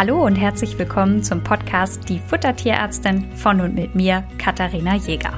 Hallo 0.00 0.24
und 0.24 0.36
herzlich 0.36 0.78
willkommen 0.78 1.22
zum 1.22 1.44
Podcast 1.44 2.08
Die 2.08 2.20
Futtertierärztin 2.20 3.32
von 3.36 3.60
und 3.60 3.74
mit 3.74 3.94
mir, 3.94 4.24
Katharina 4.38 4.96
Jäger. 4.96 5.34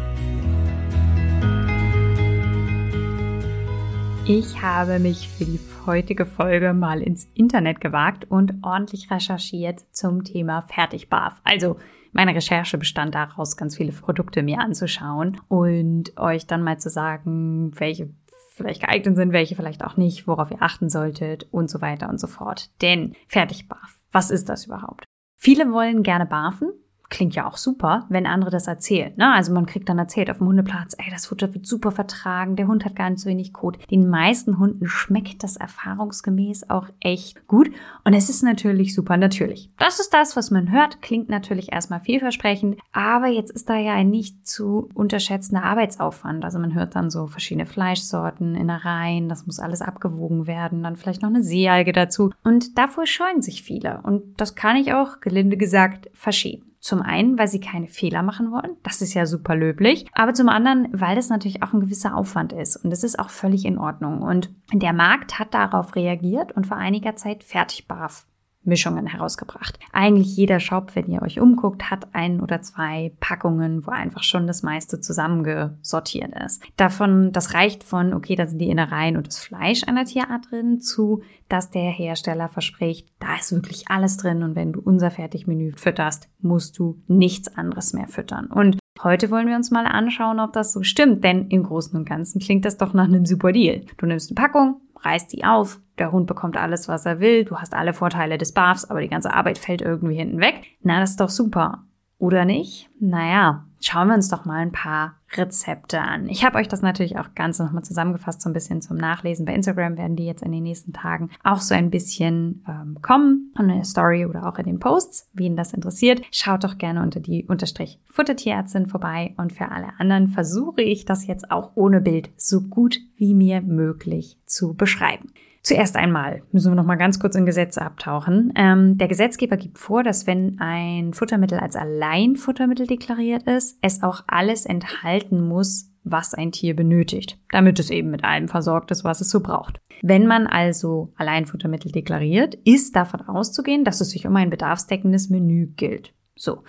Ich 4.24 4.62
habe 4.62 5.00
mich 5.00 5.26
für 5.26 5.46
die 5.46 5.58
heutige 5.84 6.26
Folge 6.26 6.74
mal 6.74 7.02
ins 7.02 7.24
Internet 7.34 7.80
gewagt 7.80 8.30
und 8.30 8.54
ordentlich 8.62 9.10
recherchiert 9.10 9.80
zum 9.90 10.22
Thema 10.22 10.62
Fertigbarf. 10.62 11.40
Also 11.42 11.78
meine 12.12 12.32
Recherche 12.32 12.78
bestand 12.78 13.16
daraus, 13.16 13.56
ganz 13.56 13.76
viele 13.76 13.90
Produkte 13.90 14.44
mir 14.44 14.60
anzuschauen 14.60 15.40
und 15.48 16.16
euch 16.16 16.46
dann 16.46 16.62
mal 16.62 16.78
zu 16.78 16.88
sagen, 16.88 17.72
welche 17.80 18.14
vielleicht 18.54 18.82
geeignet 18.82 19.16
sind, 19.16 19.32
welche 19.32 19.56
vielleicht 19.56 19.82
auch 19.84 19.96
nicht, 19.96 20.28
worauf 20.28 20.52
ihr 20.52 20.62
achten 20.62 20.88
solltet 20.88 21.48
und 21.50 21.68
so 21.68 21.80
weiter 21.80 22.08
und 22.08 22.20
so 22.20 22.28
fort. 22.28 22.70
Denn 22.80 23.16
Fertigbarf, 23.26 24.01
was 24.12 24.30
ist 24.30 24.48
das 24.48 24.66
überhaupt? 24.66 25.04
Viele 25.36 25.72
wollen 25.72 26.02
gerne 26.02 26.26
barfen, 26.26 26.70
klingt 27.08 27.34
ja 27.34 27.46
auch 27.46 27.56
super, 27.56 28.06
wenn 28.08 28.26
andere 28.26 28.50
das 28.50 28.66
erzählen. 28.66 29.12
Ne? 29.16 29.32
Also 29.32 29.52
man 29.52 29.66
kriegt 29.66 29.88
dann 29.88 29.98
erzählt 29.98 30.30
auf 30.30 30.38
dem 30.38 30.46
Hundeplatz, 30.46 30.94
ey, 30.98 31.10
das 31.10 31.26
Futter 31.26 31.52
wird 31.54 31.66
super 31.66 31.90
vertragen, 31.90 32.56
der 32.56 32.66
Hund 32.66 32.84
hat 32.84 32.96
gar 32.96 33.10
nicht 33.10 33.20
so 33.20 33.28
wenig 33.28 33.52
Kot. 33.52 33.78
Den 33.90 34.08
meisten 34.08 34.58
Hunden 34.58 34.88
schmeckt 34.88 35.42
das 35.42 35.56
erfahrungsgemäß 35.56 36.70
auch 36.70 36.88
echt 37.00 37.46
gut. 37.46 37.70
Und 38.04 38.14
es 38.14 38.30
ist 38.30 38.42
natürlich 38.42 38.94
super 38.94 39.16
natürlich. 39.16 39.70
Das 39.78 40.00
ist 40.00 40.14
das, 40.14 40.36
was 40.36 40.50
man 40.50 40.72
hört, 40.72 41.02
klingt 41.02 41.28
natürlich 41.28 41.72
erstmal 41.72 42.00
vielversprechend, 42.00 42.78
aber 42.92 43.28
jetzt 43.28 43.50
ist 43.50 43.68
da 43.68 43.76
ja 43.76 43.92
ein 43.92 44.10
nicht 44.10 44.46
zu 44.46 44.88
unterschätzender 44.94 45.64
Arbeitsaufwand. 45.64 46.44
Also 46.44 46.58
man 46.58 46.74
hört 46.74 46.96
dann 46.96 47.10
so 47.10 47.26
verschiedene 47.26 47.66
Fleischsorten, 47.66 48.54
Innereien, 48.54 49.28
das 49.28 49.46
muss 49.46 49.60
alles 49.60 49.82
abgewogen 49.82 50.46
werden, 50.46 50.82
dann 50.82 50.96
vielleicht 50.96 51.22
noch 51.22 51.28
eine 51.28 51.42
Seealge 51.42 51.92
dazu. 51.92 52.30
Und 52.42 52.78
davor 52.78 53.06
scheuen 53.06 53.42
sich 53.42 53.62
viele. 53.62 54.00
Und 54.02 54.40
das 54.40 54.54
kann 54.54 54.76
ich 54.76 54.94
auch, 54.94 55.20
gelinde 55.20 55.56
gesagt, 55.56 56.08
verschieben. 56.14 56.71
Zum 56.82 57.00
einen, 57.00 57.38
weil 57.38 57.46
sie 57.46 57.60
keine 57.60 57.86
Fehler 57.86 58.24
machen 58.24 58.50
wollen. 58.50 58.76
Das 58.82 59.02
ist 59.02 59.14
ja 59.14 59.24
super 59.24 59.54
löblich. 59.54 60.04
Aber 60.14 60.34
zum 60.34 60.48
anderen, 60.48 60.88
weil 60.90 61.14
das 61.14 61.28
natürlich 61.28 61.62
auch 61.62 61.72
ein 61.72 61.80
gewisser 61.80 62.16
Aufwand 62.16 62.52
ist. 62.52 62.74
Und 62.74 62.90
das 62.90 63.04
ist 63.04 63.20
auch 63.20 63.30
völlig 63.30 63.64
in 63.64 63.78
Ordnung. 63.78 64.20
Und 64.20 64.50
der 64.72 64.92
Markt 64.92 65.38
hat 65.38 65.54
darauf 65.54 65.94
reagiert 65.94 66.50
und 66.50 66.66
vor 66.66 66.76
einiger 66.76 67.14
Zeit 67.14 67.44
Fertigbarf 67.44 68.26
Mischungen 68.64 69.06
herausgebracht. 69.06 69.78
Eigentlich 69.92 70.36
jeder 70.36 70.60
Shop, 70.60 70.92
wenn 70.94 71.08
ihr 71.08 71.22
euch 71.22 71.40
umguckt, 71.40 71.90
hat 71.90 72.14
ein 72.14 72.40
oder 72.40 72.62
zwei 72.62 73.12
Packungen, 73.20 73.86
wo 73.86 73.90
einfach 73.90 74.22
schon 74.22 74.46
das 74.46 74.62
meiste 74.62 75.00
zusammengesortiert 75.00 76.32
ist. 76.44 76.62
Davon, 76.76 77.32
das 77.32 77.54
reicht 77.54 77.84
von, 77.84 78.14
okay, 78.14 78.36
da 78.36 78.46
sind 78.46 78.58
die 78.58 78.70
Innereien 78.70 79.16
und 79.16 79.26
das 79.26 79.38
Fleisch 79.38 79.82
einer 79.86 80.04
Tierart 80.04 80.50
drin, 80.50 80.80
zu, 80.80 81.22
dass 81.48 81.70
der 81.70 81.90
Hersteller 81.90 82.48
verspricht, 82.48 83.08
da 83.18 83.36
ist 83.36 83.52
wirklich 83.52 83.88
alles 83.88 84.16
drin 84.16 84.42
und 84.42 84.56
wenn 84.56 84.72
du 84.72 84.80
unser 84.80 85.10
Fertigmenü 85.10 85.72
fütterst, 85.76 86.28
musst 86.40 86.78
du 86.78 87.02
nichts 87.08 87.56
anderes 87.56 87.92
mehr 87.92 88.08
füttern. 88.08 88.46
Und 88.46 88.78
Heute 89.02 89.30
wollen 89.30 89.48
wir 89.48 89.56
uns 89.56 89.70
mal 89.70 89.86
anschauen, 89.86 90.38
ob 90.38 90.52
das 90.52 90.72
so 90.72 90.82
stimmt, 90.82 91.24
denn 91.24 91.48
im 91.48 91.64
Großen 91.64 91.96
und 91.98 92.08
Ganzen 92.08 92.40
klingt 92.40 92.64
das 92.64 92.76
doch 92.76 92.92
nach 92.92 93.06
einem 93.06 93.26
super 93.26 93.50
Deal. 93.50 93.80
Du 93.96 94.06
nimmst 94.06 94.30
eine 94.30 94.34
Packung, 94.34 94.80
reißt 95.00 95.32
die 95.32 95.44
auf, 95.44 95.80
der 95.98 96.12
Hund 96.12 96.26
bekommt 96.26 96.56
alles, 96.56 96.88
was 96.88 97.06
er 97.06 97.20
will, 97.20 97.44
du 97.44 97.56
hast 97.56 97.74
alle 97.74 97.92
Vorteile 97.92 98.38
des 98.38 98.52
Barfs, 98.52 98.84
aber 98.84 99.00
die 99.00 99.08
ganze 99.08 99.32
Arbeit 99.32 99.58
fällt 99.58 99.82
irgendwie 99.82 100.16
hinten 100.16 100.40
weg. 100.40 100.62
Na, 100.82 101.00
das 101.00 101.10
ist 101.10 101.20
doch 101.20 101.28
super. 101.28 101.84
Oder 102.22 102.44
nicht? 102.44 102.88
Naja, 103.00 103.64
schauen 103.80 104.06
wir 104.06 104.14
uns 104.14 104.28
doch 104.28 104.44
mal 104.44 104.60
ein 104.60 104.70
paar 104.70 105.16
Rezepte 105.32 106.00
an. 106.00 106.28
Ich 106.28 106.44
habe 106.44 106.56
euch 106.58 106.68
das 106.68 106.80
natürlich 106.80 107.18
auch 107.18 107.34
ganz 107.34 107.58
nochmal 107.58 107.82
zusammengefasst, 107.82 108.42
so 108.42 108.48
ein 108.48 108.52
bisschen 108.52 108.80
zum 108.80 108.96
Nachlesen. 108.96 109.44
Bei 109.44 109.54
Instagram 109.54 109.98
werden 109.98 110.14
die 110.14 110.26
jetzt 110.26 110.44
in 110.44 110.52
den 110.52 110.62
nächsten 110.62 110.92
Tagen 110.92 111.30
auch 111.42 111.60
so 111.60 111.74
ein 111.74 111.90
bisschen 111.90 112.64
ähm, 112.68 112.98
kommen, 113.02 113.52
in 113.58 113.66
der 113.66 113.82
Story 113.82 114.24
oder 114.24 114.46
auch 114.46 114.56
in 114.58 114.66
den 114.66 114.78
Posts, 114.78 115.30
wen 115.32 115.56
das 115.56 115.72
interessiert. 115.72 116.22
Schaut 116.30 116.62
doch 116.62 116.78
gerne 116.78 117.02
unter 117.02 117.18
die 117.18 117.44
Unterstrich 117.46 117.98
Futtertierärztin 118.08 118.86
vorbei 118.86 119.34
und 119.36 119.52
für 119.52 119.72
alle 119.72 119.88
anderen 119.98 120.28
versuche 120.28 120.82
ich 120.82 121.04
das 121.04 121.26
jetzt 121.26 121.50
auch 121.50 121.72
ohne 121.74 122.00
Bild 122.00 122.30
so 122.36 122.60
gut 122.60 123.00
wie 123.16 123.34
mir 123.34 123.62
möglich 123.62 124.38
zu 124.44 124.74
beschreiben. 124.74 125.32
Zuerst 125.62 125.94
einmal 125.94 126.42
müssen 126.50 126.72
wir 126.72 126.76
noch 126.76 126.84
mal 126.84 126.96
ganz 126.96 127.20
kurz 127.20 127.36
in 127.36 127.46
Gesetze 127.46 127.82
abtauchen. 127.82 128.52
Ähm, 128.56 128.98
der 128.98 129.06
Gesetzgeber 129.06 129.56
gibt 129.56 129.78
vor, 129.78 130.02
dass 130.02 130.26
wenn 130.26 130.58
ein 130.58 131.14
Futtermittel 131.14 131.60
als 131.60 131.76
Alleinfuttermittel 131.76 132.88
deklariert 132.88 133.44
ist, 133.44 133.78
es 133.80 134.02
auch 134.02 134.24
alles 134.26 134.66
enthalten 134.66 135.40
muss, 135.40 135.92
was 136.02 136.34
ein 136.34 136.50
Tier 136.50 136.74
benötigt, 136.74 137.38
damit 137.50 137.78
es 137.78 137.90
eben 137.90 138.10
mit 138.10 138.24
allem 138.24 138.48
versorgt 138.48 138.90
ist, 138.90 139.04
was 139.04 139.20
es 139.20 139.30
so 139.30 139.40
braucht. 139.40 139.80
Wenn 140.02 140.26
man 140.26 140.48
also 140.48 141.12
Alleinfuttermittel 141.16 141.92
deklariert, 141.92 142.56
ist 142.64 142.96
davon 142.96 143.20
auszugehen, 143.20 143.84
dass 143.84 144.00
es 144.00 144.10
sich 144.10 144.26
um 144.26 144.34
ein 144.34 144.50
bedarfsdeckendes 144.50 145.30
Menü 145.30 145.68
gilt. 145.76 146.12
So. 146.34 146.64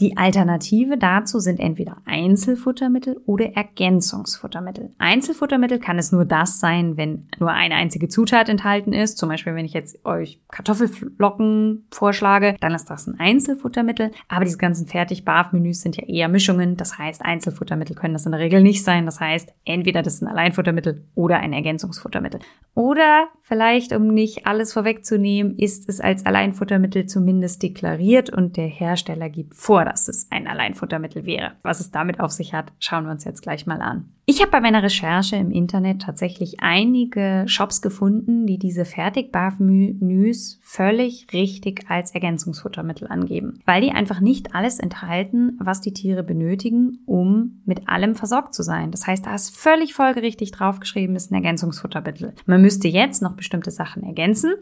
Die 0.00 0.16
Alternative 0.16 0.96
dazu 0.96 1.40
sind 1.40 1.58
entweder 1.58 1.96
Einzelfuttermittel 2.04 3.20
oder 3.26 3.56
Ergänzungsfuttermittel. 3.56 4.92
Einzelfuttermittel 4.98 5.80
kann 5.80 5.98
es 5.98 6.12
nur 6.12 6.24
das 6.24 6.60
sein, 6.60 6.96
wenn 6.96 7.26
nur 7.40 7.50
eine 7.50 7.74
einzige 7.74 8.06
Zutat 8.06 8.48
enthalten 8.48 8.92
ist. 8.92 9.18
Zum 9.18 9.28
Beispiel, 9.28 9.56
wenn 9.56 9.64
ich 9.64 9.72
jetzt 9.72 10.04
euch 10.06 10.40
Kartoffelflocken 10.52 11.88
vorschlage, 11.90 12.54
dann 12.60 12.76
ist 12.76 12.88
das 12.88 13.08
ein 13.08 13.18
Einzelfuttermittel. 13.18 14.12
Aber 14.28 14.44
diese 14.44 14.56
ganzen 14.56 14.86
Fertig-Barf-Menüs 14.86 15.80
sind 15.80 15.96
ja 15.96 16.06
eher 16.06 16.28
Mischungen. 16.28 16.76
Das 16.76 16.96
heißt, 16.96 17.24
Einzelfuttermittel 17.24 17.96
können 17.96 18.14
das 18.14 18.24
in 18.24 18.30
der 18.30 18.40
Regel 18.40 18.62
nicht 18.62 18.84
sein. 18.84 19.04
Das 19.04 19.18
heißt, 19.18 19.52
entweder 19.64 20.02
das 20.02 20.14
ist 20.14 20.22
ein 20.22 20.28
Alleinfuttermittel 20.28 21.08
oder 21.16 21.40
ein 21.40 21.52
Ergänzungsfuttermittel. 21.52 22.38
Oder 22.74 23.26
vielleicht, 23.42 23.92
um 23.92 24.14
nicht 24.14 24.46
alles 24.46 24.72
vorwegzunehmen, 24.72 25.58
ist 25.58 25.88
es 25.88 26.00
als 26.00 26.24
Alleinfuttermittel 26.24 27.06
zumindest 27.06 27.64
deklariert 27.64 28.30
und 28.30 28.56
der 28.56 28.68
Hersteller 28.68 29.28
gibt 29.28 29.56
vor, 29.56 29.87
dass 29.88 30.08
es 30.08 30.30
ein 30.30 30.46
Alleinfuttermittel 30.46 31.24
wäre. 31.24 31.52
Was 31.62 31.80
es 31.80 31.90
damit 31.90 32.20
auf 32.20 32.30
sich 32.30 32.52
hat, 32.52 32.72
schauen 32.78 33.04
wir 33.04 33.10
uns 33.10 33.24
jetzt 33.24 33.42
gleich 33.42 33.66
mal 33.66 33.80
an. 33.80 34.10
Ich 34.26 34.42
habe 34.42 34.50
bei 34.50 34.60
meiner 34.60 34.82
Recherche 34.82 35.36
im 35.36 35.50
Internet 35.50 36.02
tatsächlich 36.02 36.60
einige 36.60 37.44
Shops 37.46 37.80
gefunden, 37.80 38.46
die 38.46 38.58
diese 38.58 38.84
Fertig-Barf-Menüs 38.84 40.60
völlig 40.62 41.26
richtig 41.32 41.86
als 41.88 42.10
Ergänzungsfuttermittel 42.10 43.08
angeben, 43.08 43.60
weil 43.64 43.80
die 43.80 43.92
einfach 43.92 44.20
nicht 44.20 44.54
alles 44.54 44.78
enthalten, 44.78 45.56
was 45.58 45.80
die 45.80 45.94
Tiere 45.94 46.22
benötigen, 46.22 46.98
um 47.06 47.62
mit 47.64 47.88
allem 47.88 48.14
versorgt 48.14 48.52
zu 48.52 48.62
sein. 48.62 48.90
Das 48.90 49.06
heißt, 49.06 49.24
da 49.24 49.34
ist 49.34 49.56
völlig 49.56 49.94
folgerichtig 49.94 50.50
draufgeschrieben, 50.50 51.16
ist 51.16 51.30
ein 51.30 51.36
Ergänzungsfuttermittel. 51.36 52.34
Man 52.44 52.60
müsste 52.60 52.88
jetzt 52.88 53.22
noch 53.22 53.32
bestimmte 53.32 53.70
Sachen 53.70 54.02
ergänzen, 54.02 54.52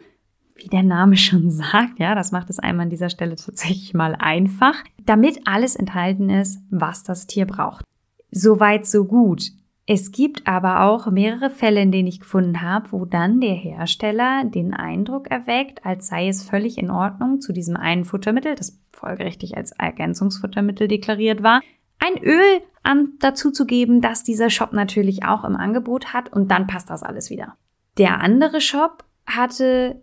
wie 0.57 0.67
der 0.67 0.83
Name 0.83 1.17
schon 1.17 1.49
sagt, 1.51 1.99
ja, 1.99 2.15
das 2.15 2.31
macht 2.31 2.49
es 2.49 2.59
einmal 2.59 2.85
an 2.85 2.89
dieser 2.89 3.09
Stelle 3.09 3.35
tatsächlich 3.35 3.93
mal 3.93 4.15
einfach, 4.15 4.75
damit 5.05 5.41
alles 5.45 5.75
enthalten 5.75 6.29
ist, 6.29 6.59
was 6.69 7.03
das 7.03 7.27
Tier 7.27 7.45
braucht. 7.45 7.83
Soweit, 8.31 8.85
so 8.85 9.05
gut. 9.05 9.51
Es 9.89 10.11
gibt 10.11 10.45
aber 10.47 10.81
auch 10.81 11.09
mehrere 11.09 11.49
Fälle, 11.49 11.81
in 11.81 11.93
denen 11.93 12.09
ich 12.09 12.19
gefunden 12.19 12.61
habe, 12.61 12.91
wo 12.91 13.05
dann 13.05 13.39
der 13.39 13.53
Hersteller 13.53 14.43
den 14.43 14.73
Eindruck 14.73 15.31
erweckt, 15.31 15.85
als 15.85 16.07
sei 16.07 16.27
es 16.27 16.43
völlig 16.43 16.77
in 16.77 16.91
Ordnung, 16.91 17.39
zu 17.39 17.53
diesem 17.53 17.77
einen 17.77 18.03
Futtermittel, 18.03 18.55
das 18.55 18.77
folgerichtig 18.91 19.55
als 19.55 19.71
Ergänzungsfuttermittel 19.71 20.89
deklariert 20.89 21.41
war, 21.41 21.61
ein 21.99 22.21
Öl 22.21 22.61
an, 22.83 23.13
dazu 23.19 23.49
zu 23.49 23.65
geben, 23.65 24.01
das 24.01 24.25
dieser 24.25 24.49
Shop 24.49 24.73
natürlich 24.73 25.23
auch 25.23 25.45
im 25.45 25.55
Angebot 25.55 26.13
hat 26.13 26.33
und 26.33 26.51
dann 26.51 26.67
passt 26.67 26.89
das 26.89 27.01
alles 27.01 27.29
wieder. 27.29 27.55
Der 27.97 28.19
andere 28.19 28.59
Shop 28.59 29.05
hatte 29.25 30.01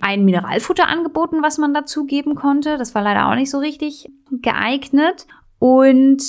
ein 0.00 0.24
Mineralfutter 0.24 0.88
angeboten, 0.88 1.42
was 1.42 1.58
man 1.58 1.74
dazugeben 1.74 2.34
konnte. 2.34 2.78
Das 2.78 2.94
war 2.94 3.02
leider 3.02 3.28
auch 3.28 3.34
nicht 3.34 3.50
so 3.50 3.58
richtig 3.58 4.10
geeignet. 4.30 5.26
Und 5.58 6.22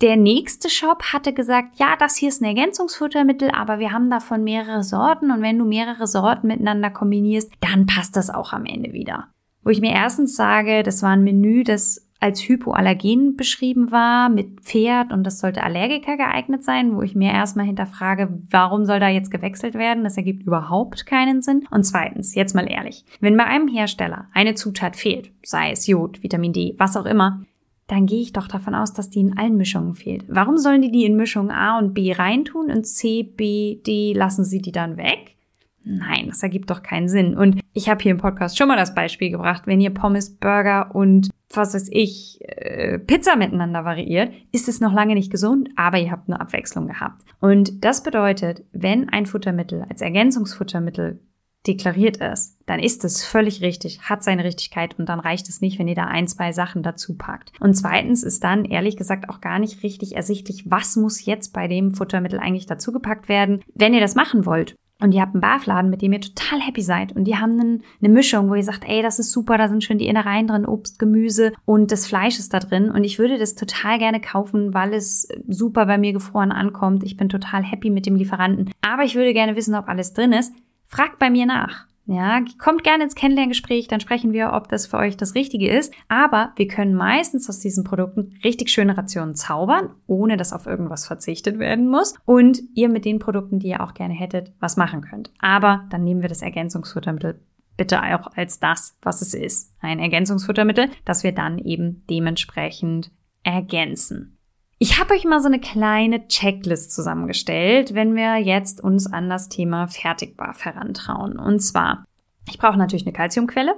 der 0.00 0.16
nächste 0.16 0.70
Shop 0.70 1.02
hatte 1.12 1.32
gesagt, 1.32 1.78
ja, 1.78 1.96
das 1.98 2.16
hier 2.16 2.28
ist 2.28 2.40
ein 2.40 2.46
Ergänzungsfuttermittel, 2.46 3.50
aber 3.50 3.78
wir 3.78 3.92
haben 3.92 4.10
davon 4.10 4.44
mehrere 4.44 4.84
Sorten 4.84 5.30
und 5.30 5.42
wenn 5.42 5.58
du 5.58 5.64
mehrere 5.64 6.06
Sorten 6.06 6.46
miteinander 6.46 6.90
kombinierst, 6.90 7.50
dann 7.60 7.86
passt 7.86 8.16
das 8.16 8.30
auch 8.30 8.52
am 8.52 8.64
Ende 8.64 8.92
wieder. 8.92 9.28
Wo 9.64 9.70
ich 9.70 9.80
mir 9.80 9.92
erstens 9.92 10.36
sage, 10.36 10.82
das 10.82 11.02
war 11.02 11.10
ein 11.10 11.24
Menü, 11.24 11.64
das 11.64 12.07
als 12.20 12.40
hypoallergen 12.48 13.36
beschrieben 13.36 13.92
war 13.92 14.28
mit 14.28 14.60
Pferd 14.60 15.12
und 15.12 15.24
das 15.24 15.38
sollte 15.38 15.62
Allergiker 15.62 16.16
geeignet 16.16 16.64
sein, 16.64 16.96
wo 16.96 17.02
ich 17.02 17.14
mir 17.14 17.32
erstmal 17.32 17.66
hinterfrage, 17.66 18.28
warum 18.50 18.84
soll 18.84 18.98
da 18.98 19.08
jetzt 19.08 19.30
gewechselt 19.30 19.74
werden? 19.74 20.04
Das 20.04 20.16
ergibt 20.16 20.42
überhaupt 20.42 21.06
keinen 21.06 21.42
Sinn. 21.42 21.66
Und 21.70 21.84
zweitens, 21.84 22.34
jetzt 22.34 22.54
mal 22.54 22.68
ehrlich, 22.68 23.04
wenn 23.20 23.36
bei 23.36 23.44
einem 23.44 23.68
Hersteller 23.68 24.26
eine 24.32 24.54
Zutat 24.54 24.96
fehlt, 24.96 25.30
sei 25.44 25.70
es 25.70 25.86
Jod, 25.86 26.22
Vitamin 26.22 26.52
D, 26.52 26.74
was 26.78 26.96
auch 26.96 27.06
immer, 27.06 27.44
dann 27.86 28.06
gehe 28.06 28.20
ich 28.20 28.32
doch 28.32 28.48
davon 28.48 28.74
aus, 28.74 28.92
dass 28.92 29.10
die 29.10 29.20
in 29.20 29.38
allen 29.38 29.56
Mischungen 29.56 29.94
fehlt. 29.94 30.24
Warum 30.28 30.58
sollen 30.58 30.82
die 30.82 30.90
die 30.90 31.04
in 31.04 31.16
Mischungen 31.16 31.50
A 31.50 31.78
und 31.78 31.94
B 31.94 32.12
reintun 32.12 32.70
und 32.70 32.84
C, 32.84 33.22
B, 33.22 33.76
D 33.76 34.12
lassen 34.12 34.44
sie 34.44 34.60
die 34.60 34.72
dann 34.72 34.96
weg? 34.96 35.36
Nein, 35.84 36.26
das 36.28 36.42
ergibt 36.42 36.70
doch 36.70 36.82
keinen 36.82 37.08
Sinn. 37.08 37.36
Und 37.36 37.60
ich 37.72 37.88
habe 37.88 38.02
hier 38.02 38.10
im 38.10 38.18
Podcast 38.18 38.58
schon 38.58 38.68
mal 38.68 38.76
das 38.76 38.94
Beispiel 38.94 39.30
gebracht, 39.30 39.62
wenn 39.66 39.80
ihr 39.80 39.94
Pommes, 39.94 40.36
Burger 40.36 40.94
und 40.94 41.30
was 41.50 41.74
weiß 41.74 41.88
ich, 41.92 42.40
äh, 42.42 42.98
Pizza 42.98 43.36
miteinander 43.36 43.84
variiert, 43.84 44.32
ist 44.52 44.68
es 44.68 44.80
noch 44.80 44.92
lange 44.92 45.14
nicht 45.14 45.30
gesund, 45.30 45.70
aber 45.76 45.98
ihr 45.98 46.10
habt 46.10 46.28
eine 46.28 46.40
Abwechslung 46.40 46.88
gehabt. 46.88 47.22
Und 47.40 47.84
das 47.84 48.02
bedeutet, 48.02 48.64
wenn 48.72 49.08
ein 49.08 49.26
Futtermittel 49.26 49.86
als 49.88 50.02
Ergänzungsfuttermittel 50.02 51.20
deklariert 51.66 52.18
ist, 52.18 52.56
dann 52.66 52.80
ist 52.80 53.04
es 53.04 53.24
völlig 53.24 53.62
richtig, 53.62 54.00
hat 54.02 54.22
seine 54.22 54.44
Richtigkeit 54.44 54.98
und 54.98 55.08
dann 55.08 55.20
reicht 55.20 55.48
es 55.48 55.60
nicht, 55.60 55.78
wenn 55.78 55.88
ihr 55.88 55.94
da 55.94 56.04
ein, 56.04 56.28
zwei 56.28 56.52
Sachen 56.52 56.82
dazu 56.82 57.16
packt. 57.16 57.52
Und 57.60 57.74
zweitens 57.74 58.22
ist 58.22 58.44
dann 58.44 58.64
ehrlich 58.64 58.96
gesagt 58.96 59.28
auch 59.28 59.40
gar 59.40 59.58
nicht 59.58 59.82
richtig 59.82 60.16
ersichtlich, 60.16 60.70
was 60.70 60.96
muss 60.96 61.24
jetzt 61.24 61.52
bei 61.52 61.68
dem 61.68 61.94
Futtermittel 61.94 62.38
eigentlich 62.38 62.66
dazugepackt 62.66 63.28
werden. 63.28 63.62
Wenn 63.74 63.94
ihr 63.94 64.00
das 64.00 64.14
machen 64.14 64.46
wollt, 64.46 64.76
und 65.00 65.12
ihr 65.12 65.20
habt 65.20 65.34
einen 65.34 65.40
Barfladen, 65.40 65.90
mit 65.90 66.02
dem 66.02 66.12
ihr 66.12 66.20
total 66.20 66.60
happy 66.60 66.82
seid 66.82 67.14
und 67.14 67.24
die 67.24 67.36
haben 67.36 67.52
einen, 67.52 67.82
eine 68.00 68.12
Mischung, 68.12 68.50
wo 68.50 68.54
ihr 68.54 68.64
sagt, 68.64 68.84
ey, 68.86 69.02
das 69.02 69.18
ist 69.18 69.32
super, 69.32 69.58
da 69.58 69.68
sind 69.68 69.84
schön 69.84 69.98
die 69.98 70.08
Innereien 70.08 70.46
drin, 70.46 70.66
Obst, 70.66 70.98
Gemüse 70.98 71.52
und 71.64 71.92
das 71.92 72.06
Fleisch 72.06 72.38
ist 72.38 72.52
da 72.52 72.58
drin 72.58 72.90
und 72.90 73.04
ich 73.04 73.18
würde 73.18 73.38
das 73.38 73.54
total 73.54 73.98
gerne 73.98 74.20
kaufen, 74.20 74.74
weil 74.74 74.92
es 74.92 75.28
super 75.46 75.86
bei 75.86 75.98
mir 75.98 76.12
gefroren 76.12 76.52
ankommt. 76.52 77.04
Ich 77.04 77.16
bin 77.16 77.28
total 77.28 77.62
happy 77.62 77.90
mit 77.90 78.06
dem 78.06 78.16
Lieferanten, 78.16 78.70
aber 78.80 79.04
ich 79.04 79.14
würde 79.14 79.32
gerne 79.32 79.56
wissen, 79.56 79.74
ob 79.74 79.88
alles 79.88 80.12
drin 80.12 80.32
ist. 80.32 80.52
Fragt 80.86 81.18
bei 81.18 81.30
mir 81.30 81.46
nach. 81.46 81.86
Ja, 82.10 82.42
kommt 82.58 82.84
gerne 82.84 83.04
ins 83.04 83.14
Kennenlerngespräch, 83.14 83.86
dann 83.86 84.00
sprechen 84.00 84.32
wir, 84.32 84.54
ob 84.54 84.68
das 84.68 84.86
für 84.86 84.96
euch 84.96 85.18
das 85.18 85.34
Richtige 85.34 85.68
ist. 85.68 85.92
Aber 86.08 86.54
wir 86.56 86.66
können 86.66 86.94
meistens 86.94 87.50
aus 87.50 87.60
diesen 87.60 87.84
Produkten 87.84 88.32
richtig 88.42 88.70
schöne 88.70 88.96
Rationen 88.96 89.34
zaubern, 89.34 89.94
ohne 90.06 90.38
dass 90.38 90.54
auf 90.54 90.64
irgendwas 90.64 91.06
verzichtet 91.06 91.58
werden 91.58 91.86
muss. 91.86 92.14
Und 92.24 92.62
ihr 92.74 92.88
mit 92.88 93.04
den 93.04 93.18
Produkten, 93.18 93.58
die 93.58 93.68
ihr 93.68 93.82
auch 93.82 93.92
gerne 93.92 94.14
hättet, 94.14 94.54
was 94.58 94.78
machen 94.78 95.02
könnt. 95.02 95.30
Aber 95.40 95.86
dann 95.90 96.02
nehmen 96.02 96.22
wir 96.22 96.30
das 96.30 96.40
Ergänzungsfuttermittel 96.40 97.42
bitte 97.76 98.02
auch 98.02 98.32
als 98.36 98.58
das, 98.58 98.98
was 99.02 99.22
es 99.22 99.34
ist. 99.34 99.74
Ein 99.80 100.00
Ergänzungsfuttermittel, 100.00 100.88
das 101.04 101.22
wir 101.24 101.32
dann 101.32 101.58
eben 101.58 102.04
dementsprechend 102.08 103.12
ergänzen. 103.42 104.37
Ich 104.80 105.00
habe 105.00 105.14
euch 105.14 105.24
mal 105.24 105.40
so 105.40 105.48
eine 105.48 105.58
kleine 105.58 106.28
Checklist 106.28 106.92
zusammengestellt, 106.94 107.94
wenn 107.94 108.14
wir 108.14 108.36
jetzt 108.36 108.80
uns 108.80 109.12
an 109.12 109.28
das 109.28 109.48
Thema 109.48 109.88
Fertigbar 109.88 110.54
herantrauen. 110.56 111.36
Und 111.36 111.58
zwar, 111.58 112.04
ich 112.48 112.58
brauche 112.58 112.78
natürlich 112.78 113.04
eine 113.04 113.12
Kalziumquelle. 113.12 113.74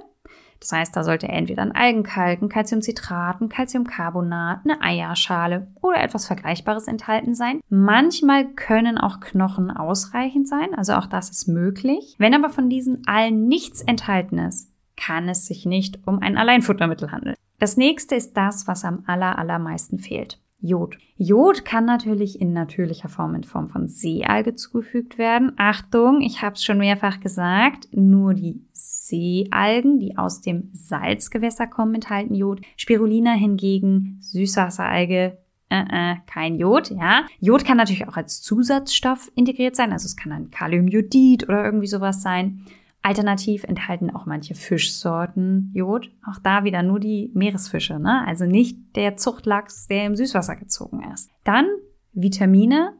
Das 0.59 0.71
heißt, 0.73 0.95
da 0.95 1.03
sollte 1.03 1.27
entweder 1.27 1.63
ein 1.63 1.71
Algenkalk, 1.71 2.43
ein 2.43 2.49
Calciumcitrat, 2.49 3.41
ein 3.41 3.49
Calciumcarbonat, 3.49 4.59
eine 4.63 4.79
Eierschale 4.79 5.65
oder 5.81 6.03
etwas 6.03 6.27
Vergleichbares 6.27 6.87
enthalten 6.87 7.33
sein. 7.33 7.61
Manchmal 7.67 8.49
können 8.53 8.99
auch 8.99 9.21
Knochen 9.21 9.71
ausreichend 9.71 10.47
sein, 10.47 10.75
also 10.75 10.93
auch 10.93 11.07
das 11.07 11.31
ist 11.31 11.47
möglich. 11.47 12.13
Wenn 12.19 12.35
aber 12.35 12.51
von 12.51 12.69
diesen 12.69 13.07
allen 13.07 13.47
nichts 13.47 13.81
enthalten 13.81 14.37
ist, 14.37 14.71
kann 14.97 15.27
es 15.27 15.47
sich 15.47 15.65
nicht 15.65 15.97
um 16.05 16.19
ein 16.19 16.37
Alleinfuttermittel 16.37 17.11
handeln. 17.11 17.35
Das 17.57 17.75
nächste 17.75 18.13
ist 18.13 18.37
das, 18.37 18.67
was 18.67 18.85
am 18.85 19.03
aller, 19.07 19.39
allermeisten 19.39 19.97
fehlt. 19.97 20.40
Jod. 20.61 20.97
Jod 21.17 21.65
kann 21.65 21.85
natürlich 21.85 22.39
in 22.39 22.53
natürlicher 22.53 23.09
Form 23.09 23.35
in 23.35 23.43
Form 23.43 23.69
von 23.69 23.87
Seealge 23.87 24.55
zugefügt 24.55 25.17
werden. 25.17 25.53
Achtung, 25.57 26.21
ich 26.21 26.41
habe 26.41 26.55
es 26.55 26.63
schon 26.63 26.77
mehrfach 26.77 27.19
gesagt, 27.19 27.87
nur 27.91 28.33
die 28.33 28.61
Seealgen, 28.71 29.99
die 29.99 30.17
aus 30.17 30.41
dem 30.41 30.69
Salzgewässer 30.73 31.67
kommen, 31.67 31.95
enthalten 31.95 32.35
Jod. 32.35 32.61
Spirulina 32.77 33.33
hingegen, 33.33 34.17
Süßwasseralge, 34.21 35.37
äh, 35.69 36.13
äh, 36.13 36.15
kein 36.27 36.57
Jod, 36.57 36.91
ja. 36.91 37.25
Jod 37.39 37.65
kann 37.65 37.77
natürlich 37.77 38.07
auch 38.07 38.17
als 38.17 38.41
Zusatzstoff 38.41 39.31
integriert 39.35 39.75
sein, 39.75 39.91
also 39.91 40.05
es 40.05 40.15
kann 40.17 40.31
ein 40.31 40.51
Kaliumjodid 40.51 41.47
oder 41.47 41.63
irgendwie 41.63 41.87
sowas 41.87 42.21
sein. 42.21 42.65
Alternativ 43.03 43.63
enthalten 43.63 44.11
auch 44.11 44.25
manche 44.25 44.53
Fischsorten 44.53 45.71
Jod. 45.73 46.11
Auch 46.29 46.39
da 46.43 46.63
wieder 46.63 46.83
nur 46.83 46.99
die 46.99 47.31
Meeresfische, 47.33 47.99
ne? 47.99 48.25
also 48.27 48.45
nicht 48.45 48.77
der 48.95 49.17
Zuchtlachs, 49.17 49.87
der 49.87 50.05
im 50.05 50.15
Süßwasser 50.15 50.55
gezogen 50.55 51.03
ist. 51.13 51.29
Dann 51.43 51.67
Vitamine 52.13 52.93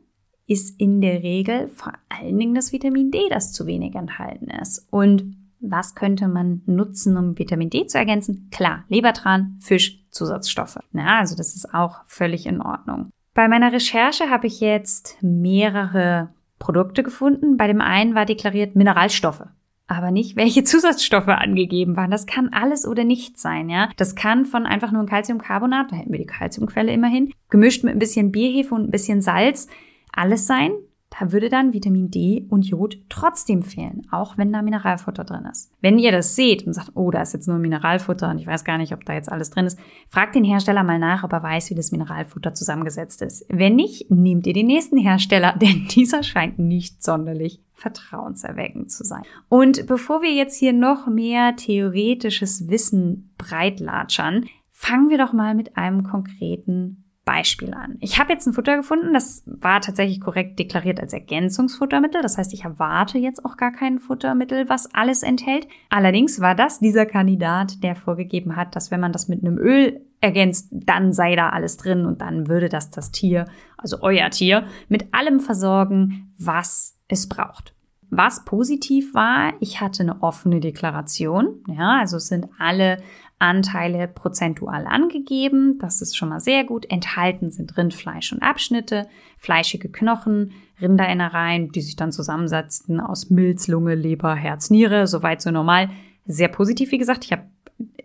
ist 0.47 0.79
in 0.79 1.01
der 1.01 1.21
Regel 1.23 1.69
vor 1.69 1.93
allen 2.09 2.37
Dingen 2.37 2.55
das 2.55 2.73
Vitamin 2.73 3.11
D, 3.11 3.19
das 3.29 3.53
zu 3.53 3.67
wenig 3.67 3.95
enthalten 3.95 4.49
ist. 4.49 4.87
Und 4.89 5.37
was 5.59 5.93
könnte 5.93 6.27
man 6.27 6.63
nutzen, 6.65 7.15
um 7.15 7.37
Vitamin 7.37 7.69
D 7.69 7.85
zu 7.85 7.99
ergänzen? 7.99 8.49
Klar, 8.51 8.83
Lebertran, 8.89 9.57
Fisch, 9.61 10.03
Zusatzstoffe. 10.09 10.79
Na, 10.91 11.19
also 11.19 11.35
das 11.35 11.55
ist 11.55 11.73
auch 11.73 12.01
völlig 12.07 12.47
in 12.47 12.61
Ordnung. 12.61 13.11
Bei 13.35 13.47
meiner 13.47 13.71
Recherche 13.71 14.29
habe 14.29 14.47
ich 14.47 14.59
jetzt 14.59 15.17
mehrere 15.21 16.33
Produkte 16.57 17.03
gefunden. 17.03 17.55
Bei 17.55 17.67
dem 17.67 17.79
einen 17.79 18.15
war 18.15 18.25
deklariert 18.25 18.75
Mineralstoffe 18.75 19.43
aber 19.91 20.09
nicht, 20.09 20.35
welche 20.35 20.63
Zusatzstoffe 20.65 21.27
angegeben 21.27 21.95
waren. 21.97 22.11
Das 22.11 22.25
kann 22.25 22.49
alles 22.49 22.87
oder 22.87 23.03
nichts 23.03 23.41
sein, 23.41 23.69
ja. 23.69 23.89
Das 23.97 24.15
kann 24.15 24.45
von 24.45 24.65
einfach 24.65 24.91
nur 24.91 25.01
ein 25.01 25.07
Calciumcarbonat, 25.07 25.91
da 25.91 25.97
hätten 25.97 26.11
wir 26.11 26.19
die 26.19 26.25
Calciumquelle 26.25 26.91
immerhin, 26.91 27.33
gemischt 27.49 27.83
mit 27.83 27.93
ein 27.93 27.99
bisschen 27.99 28.31
Bierhefe 28.31 28.73
und 28.73 28.85
ein 28.85 28.91
bisschen 28.91 29.21
Salz, 29.21 29.67
alles 30.13 30.47
sein. 30.47 30.71
Da 31.19 31.33
würde 31.33 31.49
dann 31.49 31.73
Vitamin 31.73 32.09
D 32.09 32.45
und 32.49 32.65
Jod 32.65 32.97
trotzdem 33.09 33.63
fehlen, 33.63 34.07
auch 34.11 34.37
wenn 34.37 34.53
da 34.53 34.61
Mineralfutter 34.61 35.25
drin 35.25 35.45
ist. 35.51 35.69
Wenn 35.81 35.99
ihr 35.99 36.13
das 36.13 36.37
seht 36.37 36.65
und 36.65 36.71
sagt, 36.71 36.91
oh, 36.95 37.11
da 37.11 37.21
ist 37.21 37.33
jetzt 37.33 37.49
nur 37.49 37.57
Mineralfutter 37.57 38.29
und 38.29 38.37
ich 38.37 38.47
weiß 38.47 38.63
gar 38.63 38.77
nicht, 38.77 38.93
ob 38.93 39.03
da 39.03 39.13
jetzt 39.13 39.29
alles 39.29 39.49
drin 39.49 39.65
ist, 39.65 39.77
fragt 40.07 40.35
den 40.35 40.45
Hersteller 40.45 40.83
mal 40.83 40.99
nach, 40.99 41.25
ob 41.25 41.33
er 41.33 41.43
weiß, 41.43 41.69
wie 41.69 41.75
das 41.75 41.91
Mineralfutter 41.91 42.53
zusammengesetzt 42.53 43.21
ist. 43.21 43.45
Wenn 43.49 43.75
nicht, 43.75 44.09
nehmt 44.09 44.47
ihr 44.47 44.53
den 44.53 44.67
nächsten 44.67 44.97
Hersteller, 44.97 45.53
denn 45.61 45.87
dieser 45.91 46.23
scheint 46.23 46.59
nicht 46.59 47.03
sonderlich 47.03 47.59
vertrauenserweckend 47.81 48.91
zu 48.91 49.03
sein. 49.03 49.23
Und 49.49 49.87
bevor 49.87 50.21
wir 50.21 50.31
jetzt 50.31 50.57
hier 50.57 50.73
noch 50.73 51.07
mehr 51.07 51.55
theoretisches 51.55 52.69
Wissen 52.69 53.33
breitlatschern, 53.37 54.45
fangen 54.71 55.09
wir 55.09 55.17
doch 55.17 55.33
mal 55.33 55.55
mit 55.55 55.77
einem 55.77 56.03
konkreten 56.03 57.01
Beispiel 57.23 57.73
an. 57.73 57.97
Ich 57.99 58.19
habe 58.19 58.33
jetzt 58.33 58.47
ein 58.47 58.53
Futter 58.53 58.77
gefunden, 58.77 59.13
das 59.13 59.43
war 59.45 59.79
tatsächlich 59.79 60.19
korrekt 60.21 60.57
deklariert 60.57 60.99
als 60.99 61.13
Ergänzungsfuttermittel. 61.13 62.21
Das 62.21 62.37
heißt, 62.37 62.51
ich 62.51 62.63
erwarte 62.63 63.19
jetzt 63.19 63.45
auch 63.45 63.57
gar 63.57 63.71
kein 63.71 63.99
Futtermittel, 63.99 64.67
was 64.69 64.93
alles 64.93 65.21
enthält. 65.21 65.67
Allerdings 65.89 66.41
war 66.41 66.55
das 66.55 66.79
dieser 66.79 67.05
Kandidat, 67.05 67.83
der 67.83 67.95
vorgegeben 67.95 68.55
hat, 68.55 68.75
dass 68.75 68.89
wenn 68.89 68.99
man 68.99 69.11
das 69.11 69.27
mit 69.27 69.43
einem 69.43 69.57
Öl 69.59 70.01
ergänzt, 70.19 70.69
dann 70.71 71.13
sei 71.13 71.35
da 71.35 71.49
alles 71.49 71.77
drin 71.77 72.05
und 72.05 72.21
dann 72.21 72.47
würde 72.47 72.69
das 72.69 72.89
das 72.89 73.11
Tier, 73.11 73.45
also 73.77 73.97
euer 74.01 74.29
Tier, 74.29 74.65
mit 74.87 75.13
allem 75.13 75.39
versorgen, 75.39 76.33
was 76.39 76.99
es 77.11 77.27
braucht. 77.27 77.73
Was 78.09 78.43
positiv 78.43 79.13
war, 79.13 79.53
ich 79.59 79.79
hatte 79.79 80.03
eine 80.03 80.21
offene 80.21 80.59
Deklaration. 80.59 81.63
Ja, 81.67 81.99
also 81.99 82.17
es 82.17 82.27
sind 82.27 82.47
alle 82.59 82.97
Anteile 83.39 84.07
prozentual 84.07 84.85
angegeben. 84.85 85.79
Das 85.79 86.01
ist 86.01 86.17
schon 86.17 86.29
mal 86.29 86.41
sehr 86.41 86.65
gut. 86.65 86.85
Enthalten 86.89 87.51
sind 87.51 87.77
Rindfleisch 87.77 88.33
und 88.33 88.43
Abschnitte, 88.43 89.07
fleischige 89.37 89.89
Knochen, 89.89 90.51
Rinderinnereien, 90.81 91.71
die 91.71 91.81
sich 91.81 91.95
dann 91.95 92.11
zusammensetzten 92.11 92.99
aus 92.99 93.29
Milz, 93.29 93.67
Lunge, 93.67 93.95
Leber, 93.95 94.35
Herz, 94.35 94.69
Niere. 94.69 95.07
Soweit 95.07 95.41
so 95.41 95.49
normal. 95.49 95.89
Sehr 96.25 96.49
positiv, 96.49 96.91
wie 96.91 96.97
gesagt. 96.97 97.23
Ich 97.23 97.31
habe 97.31 97.43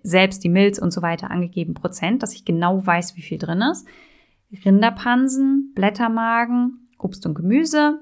selbst 0.03 0.45
die 0.45 0.49
Milz 0.49 0.79
und 0.79 0.93
so 0.93 1.03
weiter 1.03 1.31
angegeben, 1.33 1.75
Prozent, 1.75 2.23
dass 2.23 2.33
ich 2.33 2.45
genau 2.45 2.87
weiß, 2.87 3.17
wie 3.17 3.23
viel 3.23 3.39
drin 3.39 3.61
ist. 3.61 3.87
Rinderpansen, 4.65 5.73
Blättermagen, 5.75 6.89
Obst 6.99 7.27
und 7.27 7.35
Gemüse, 7.35 7.99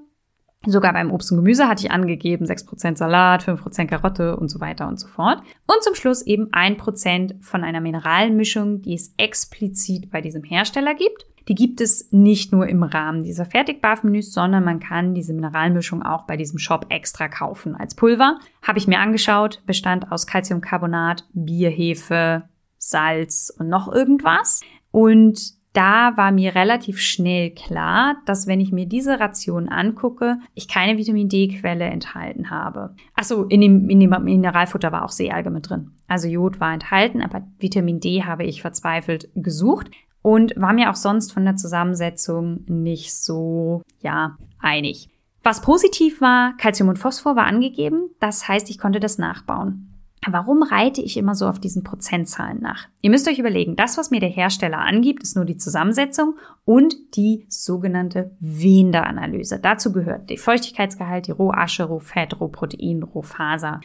Sogar 0.66 0.92
beim 0.92 1.11
Obst 1.11 1.30
und 1.30 1.38
Gemüse 1.38 1.68
hatte 1.68 1.87
ich 1.87 1.92
angegeben 1.92 2.47
6% 2.47 2.97
Salat, 2.97 3.44
5% 3.44 3.87
Karotte 3.87 4.37
und 4.37 4.49
so 4.49 4.61
weiter 4.61 4.88
und 4.88 4.99
so 4.99 5.09
fort. 5.09 5.42
Und 5.66 5.83
zum 5.83 5.94
Schluss 5.94 6.23
eben 6.23 6.50
1% 6.50 7.42
von 7.42 7.64
einer 7.64 7.80
Mineralmischung, 7.80 8.83
die 8.83 8.94
es 8.94 9.14
explizit 9.16 10.11
bei 10.11 10.21
diesem 10.21 10.42
Hersteller 10.42 10.94
gibt. 10.94 11.26
Die 11.49 11.54
gibt 11.54 11.83
es 11.83 12.11
nicht 12.11 12.52
nur 12.52 12.68
im 12.68 12.83
Rahmen 12.83 13.23
dieser 13.23 13.44
Fertigbarf-Menüs, 13.44 14.33
sondern 14.33 14.64
man 14.64 14.80
kann 14.80 15.14
diese 15.14 15.35
Mineralmischung 15.35 16.02
auch 16.02 16.23
bei 16.23 16.38
diesem 16.38 16.59
Shop 16.59 16.87
extra 16.88 17.28
kaufen 17.28 17.76
als 17.76 17.94
Pulver. 17.94 18.38
Habe 18.62 18.78
ich 18.78 18.87
mir 18.87 18.99
angeschaut, 18.99 19.61
bestand 19.66 20.11
aus 20.11 20.26
Calciumcarbonat, 20.26 21.25
Bierhefe, 21.35 22.44
Salz 22.78 23.54
und 23.59 23.68
noch 23.68 23.92
irgendwas. 23.92 24.62
Und 24.90 25.54
da 25.75 26.16
war 26.16 26.31
mir 26.31 26.54
relativ 26.54 27.00
schnell 27.00 27.50
klar, 27.50 28.16
dass 28.26 28.47
wenn 28.47 28.61
ich 28.61 28.73
mir 28.73 28.87
diese 28.87 29.19
Ration 29.19 29.69
angucke, 29.69 30.38
ich 30.54 30.69
keine 30.69 30.97
Vitamin 30.97 31.28
D-Quelle 31.28 31.85
enthalten 31.85 32.49
habe. 32.49 32.95
Achso, 33.14 33.43
in 33.45 33.61
dem, 33.61 33.90
in 33.90 33.99
dem 33.99 34.14
Mineralfutter 34.23 34.93
war 34.93 35.04
auch 35.04 35.11
Seealge 35.11 35.50
mit 35.50 35.69
drin. 35.69 35.90
Also 36.07 36.28
Jod 36.28 36.61
war 36.61 36.73
enthalten, 36.73 37.21
aber 37.21 37.47
Vitamin 37.59 37.99
D 37.99 38.23
habe 38.23 38.45
ich 38.45 38.62
verzweifelt 38.62 39.28
gesucht 39.35 39.90
und 40.23 40.54
war 40.57 40.73
mir 40.73 40.90
auch 40.90 40.95
sonst 40.95 41.33
von 41.33 41.45
der 41.45 41.57
Zusammensetzung 41.57 42.64
nicht 42.66 43.12
so, 43.12 43.83
ja, 44.00 44.38
einig. 44.61 45.11
Was 45.43 45.61
positiv 45.61 46.21
war, 46.21 46.57
Calcium 46.57 46.88
und 46.88 46.99
Phosphor 46.99 47.35
war 47.35 47.47
angegeben. 47.47 48.11
Das 48.21 48.47
heißt, 48.49 48.71
ich 48.71 48.78
konnte 48.78 49.00
das 49.00 49.19
nachbauen. 49.19 49.94
Warum 50.28 50.62
reite 50.62 51.00
ich 51.00 51.16
immer 51.16 51.35
so 51.35 51.47
auf 51.47 51.59
diesen 51.59 51.85
Prozentzahlen 51.85 52.61
nach? 52.61 52.88
Ihr 53.02 53.11
müsst 53.11 53.28
euch 53.28 53.38
überlegen, 53.38 53.76
das, 53.76 53.99
was 53.99 54.11
mir 54.11 54.21
der 54.21 54.28
Hersteller 54.28 54.78
angibt, 54.78 55.23
ist 55.23 55.37
nur 55.37 55.45
die 55.45 55.57
Zusammensetzung 55.57 56.37
und 56.64 56.95
die 57.16 57.47
sogenannte 57.49 58.37
Wender-Analyse. 58.40 59.59
Dazu 59.61 59.93
gehört 59.93 60.31
der 60.31 60.38
Feuchtigkeitsgehalt, 60.38 61.26
die 61.26 61.33
Rohasche, 61.33 61.85
Rohfett, 61.85 62.40
Rohprotein, 62.40 63.02
Rohfaser. 63.02 63.81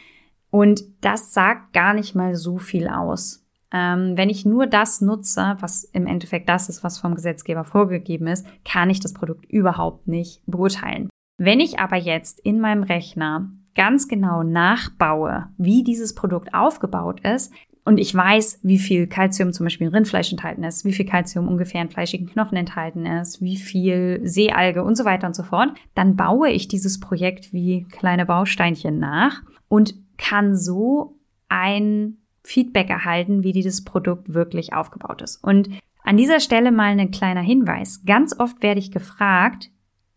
Und 0.50 0.82
das 1.00 1.32
sagt 1.32 1.72
gar 1.72 1.94
nicht 1.94 2.14
mal 2.14 2.34
so 2.34 2.58
viel 2.58 2.88
aus. 2.88 3.46
Ähm, 3.72 4.16
wenn 4.16 4.30
ich 4.30 4.44
nur 4.44 4.66
das 4.66 5.00
nutze, 5.00 5.56
was 5.60 5.84
im 5.84 6.06
Endeffekt 6.06 6.48
das 6.48 6.68
ist, 6.68 6.82
was 6.82 6.98
vom 6.98 7.14
Gesetzgeber 7.14 7.64
vorgegeben 7.64 8.26
ist, 8.26 8.46
kann 8.64 8.90
ich 8.90 9.00
das 9.00 9.12
Produkt 9.12 9.44
überhaupt 9.46 10.08
nicht 10.08 10.42
beurteilen. 10.46 11.08
Wenn 11.38 11.60
ich 11.60 11.78
aber 11.78 11.96
jetzt 11.96 12.40
in 12.40 12.60
meinem 12.60 12.82
Rechner 12.82 13.50
ganz 13.74 14.08
genau 14.08 14.42
nachbaue, 14.42 15.48
wie 15.58 15.82
dieses 15.84 16.14
Produkt 16.14 16.54
aufgebaut 16.54 17.20
ist, 17.20 17.52
und 17.84 17.98
ich 17.98 18.14
weiß, 18.14 18.60
wie 18.62 18.78
viel 18.78 19.06
Kalzium 19.06 19.52
zum 19.52 19.64
Beispiel 19.64 19.86
in 19.86 19.94
Rindfleisch 19.94 20.30
enthalten 20.30 20.64
ist, 20.64 20.84
wie 20.84 20.92
viel 20.92 21.06
Kalzium 21.06 21.48
ungefähr 21.48 21.80
in 21.82 21.88
fleischigen 21.88 22.28
Knochen 22.28 22.56
enthalten 22.56 23.06
ist, 23.06 23.40
wie 23.40 23.56
viel 23.56 24.20
Seealge 24.22 24.84
und 24.84 24.96
so 24.96 25.04
weiter 25.04 25.26
und 25.26 25.34
so 25.34 25.42
fort, 25.42 25.70
dann 25.94 26.14
baue 26.14 26.50
ich 26.50 26.68
dieses 26.68 27.00
Projekt 27.00 27.52
wie 27.52 27.84
kleine 27.90 28.26
Bausteinchen 28.26 28.98
nach 28.98 29.42
und 29.68 29.94
kann 30.18 30.54
so 30.54 31.16
ein 31.48 32.18
Feedback 32.44 32.90
erhalten, 32.90 33.42
wie 33.42 33.52
dieses 33.52 33.82
Produkt 33.82 34.34
wirklich 34.34 34.72
aufgebaut 34.72 35.22
ist. 35.22 35.42
Und 35.42 35.70
an 36.02 36.16
dieser 36.16 36.40
Stelle 36.40 36.72
mal 36.72 36.98
ein 36.98 37.10
kleiner 37.10 37.42
Hinweis. 37.42 38.02
Ganz 38.04 38.38
oft 38.38 38.62
werde 38.62 38.80
ich 38.80 38.90
gefragt, 38.90 39.70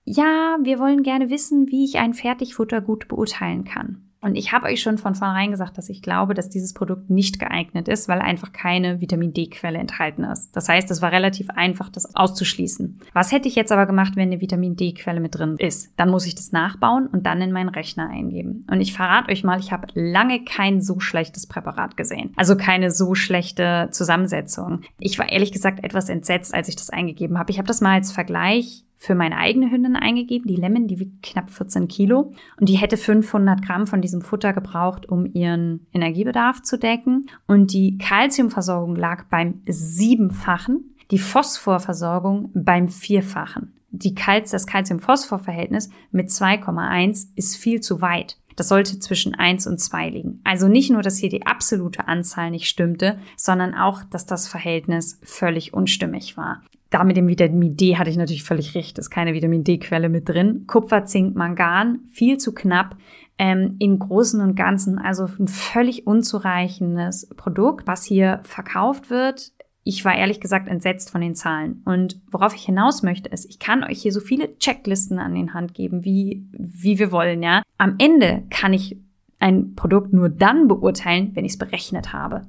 ja, 0.06 0.58
wir 0.62 0.80
wollen 0.80 1.04
gerne 1.04 1.30
wissen, 1.30 1.68
wie 1.68 1.86
ich 1.86 1.98
ein 1.98 2.14
Fertigfutter 2.14 2.82
gut 2.82 3.08
beurteilen 3.08 3.64
kann. 3.64 4.04
Und 4.24 4.36
ich 4.36 4.54
habe 4.54 4.68
euch 4.68 4.82
schon 4.82 4.98
von 4.98 5.16
vornherein 5.16 5.52
gesagt, 5.52 5.78
dass 5.78 5.90
ich 5.90 6.02
glaube, 6.02 6.34
dass 6.34 6.50
dieses 6.50 6.74
Produkt 6.74 7.10
nicht 7.10 7.40
geeignet 7.40 7.90
ist, 7.90 8.08
weil 8.08 8.22
einfach 8.22 8.54
keine 8.54 9.02
Vitamin 9.02 9.34
D-Quelle 9.34 9.78
enthalten 9.78 10.24
ist. 10.24 10.56
Das 10.56 10.70
heißt, 10.70 10.90
es 10.92 11.02
war 11.02 11.12
relativ 11.12 11.50
einfach, 11.50 11.90
das 11.90 12.16
auszuschließen. 12.16 13.02
Was 13.12 13.34
hätte 13.34 13.50
ich 13.50 13.56
jetzt 13.56 13.74
aber 13.74 13.86
gemacht, 13.86 14.16
wenn 14.16 14.30
eine 14.30 14.40
Vitamin 14.40 14.78
D-Quelle 14.78 15.20
mit 15.20 15.38
drin 15.38 15.58
ist? 15.58 15.92
Dann 15.98 16.10
muss 16.10 16.26
ich 16.26 16.36
das 16.36 16.54
nachbauen 16.54 17.08
und 17.08 17.26
dann 17.26 17.42
in 17.42 17.52
meinen 17.52 17.68
Rechner 17.68 18.10
eingeben. 18.10 18.66
Und 18.72 18.80
ich 18.80 18.94
verrate 18.94 19.30
euch 19.30 19.44
mal, 19.44 19.60
ich 19.60 19.74
habe 19.74 19.88
lange 19.94 20.46
kein 20.46 20.80
so 20.80 21.02
schlechtes 21.02 21.46
Präparat 21.46 21.98
gesehen. 21.98 22.32
Also 22.38 22.56
keine 22.56 22.92
so 22.92 23.16
schlechte 23.16 23.90
Zusammensetzung. 23.92 24.84
Ich 25.00 25.20
war 25.20 25.30
ehrlich 25.30 25.52
gesagt 25.52 25.84
etwas 25.84 26.08
entsetzt, 26.08 26.54
als 26.54 26.70
ich 26.70 26.78
das 26.78 26.90
eingegeben 26.90 27.38
habe. 27.38 27.52
Ich 27.52 27.58
habe 27.58 27.68
das 27.68 27.82
mal 27.82 27.96
als 27.96 28.14
Vergleich 28.14 28.86
für 29.04 29.16
meine 29.16 29.38
eigene 29.38 29.70
Hündin 29.70 29.98
eingegeben. 29.98 30.48
Die 30.48 30.56
Lemon, 30.56 30.88
die 30.88 30.98
wiegt 30.98 31.24
knapp 31.24 31.50
14 31.50 31.90
Kilo 31.90 32.32
und 32.58 32.70
die 32.70 32.76
hätte 32.76 32.96
500 32.96 33.62
Gramm 33.62 33.86
von 33.86 34.02
diesem 34.02 34.22
Futter 34.22 34.54
gebraucht, 34.54 35.10
um 35.10 35.26
ihren 35.26 35.86
Energiebedarf 35.92 36.62
zu 36.62 36.80
decken. 36.80 37.26
Und 37.46 37.74
die 37.74 37.98
Kalziumversorgung 37.98 38.96
lag 38.96 39.26
beim 39.26 39.62
siebenfachen, 39.68 40.96
die 41.12 41.20
Phosphorversorgung 41.20 42.52
beim 42.54 42.88
vierfachen. 42.88 43.74
Die 43.90 44.16
Kalz, 44.16 44.52
das 44.52 44.68
Calcium-Phosphor-Verhältnis 44.68 45.90
mit 46.12 46.30
2,1 46.30 47.28
ist 47.36 47.58
viel 47.58 47.82
zu 47.82 48.00
weit. 48.00 48.38
Das 48.56 48.70
sollte 48.70 49.00
zwischen 49.00 49.36
1 49.36 49.68
und 49.68 49.82
2 49.82 50.10
liegen. 50.12 50.40
Also 50.46 50.70
nicht 50.70 50.92
nur, 50.92 51.02
dass 51.02 51.18
hier 51.18 51.30
die 51.30 51.46
absolute 51.46 52.08
Anzahl 52.08 52.52
nicht 52.52 52.70
stimmte, 52.70 53.18
sondern 53.36 53.74
auch, 53.74 54.04
dass 54.06 54.26
das 54.26 54.48
Verhältnis 54.48 55.20
völlig 55.24 55.74
unstimmig 55.74 56.38
war 56.38 56.62
da 56.94 57.04
mit 57.04 57.18
dem 57.18 57.28
Vitamin 57.28 57.76
D 57.76 57.98
hatte 57.98 58.10
ich 58.10 58.18
natürlich 58.18 58.44
völlig 58.44 58.76
recht. 58.76 59.00
Ist 59.00 59.10
keine 59.10 59.34
Vitamin 59.34 59.64
D-Quelle 59.64 60.10
mit 60.10 60.30
drin. 60.30 60.66
Kupfer, 60.68 61.06
Zink, 61.06 61.36
Mangan, 61.36 62.02
viel 62.12 62.38
zu 62.38 62.54
knapp. 62.54 62.98
Ähm, 63.40 63.78
Im 63.80 63.98
Großen 63.98 64.40
und 64.42 64.56
Ganzen 64.56 65.00
also 65.00 65.28
ein 65.40 65.48
völlig 65.48 66.06
unzureichendes 66.06 67.30
Produkt, 67.36 67.88
was 67.88 68.04
hier 68.04 68.42
verkauft 68.44 69.10
wird. 69.10 69.54
Ich 69.84 70.06
war 70.06 70.16
ehrlich 70.16 70.40
gesagt 70.40 70.70
entsetzt 70.70 71.10
von 71.10 71.22
den 71.22 71.36
Zahlen. 71.36 71.82
Und 71.86 72.22
worauf 72.32 72.54
ich 72.54 72.64
hinaus 72.64 73.02
möchte, 73.02 73.30
ist, 73.30 73.50
ich 73.50 73.60
kann 73.60 73.84
euch 73.84 74.02
hier 74.02 74.12
so 74.12 74.20
viele 74.20 74.58
Checklisten 74.60 75.20
an 75.20 75.34
den 75.34 75.54
Hand 75.54 75.74
geben, 75.74 76.06
wie, 76.06 76.46
wie 76.52 77.00
wir 77.00 77.12
wollen, 77.12 77.42
ja. 77.42 77.64
Am 77.78 77.96
Ende 77.98 78.44
kann 78.50 78.72
ich 78.72 78.98
ein 79.40 79.76
Produkt 79.76 80.14
nur 80.14 80.30
dann 80.30 80.68
beurteilen, 80.68 81.32
wenn 81.34 81.44
ich 81.44 81.54
es 81.54 81.58
berechnet 81.58 82.14
habe. 82.14 82.44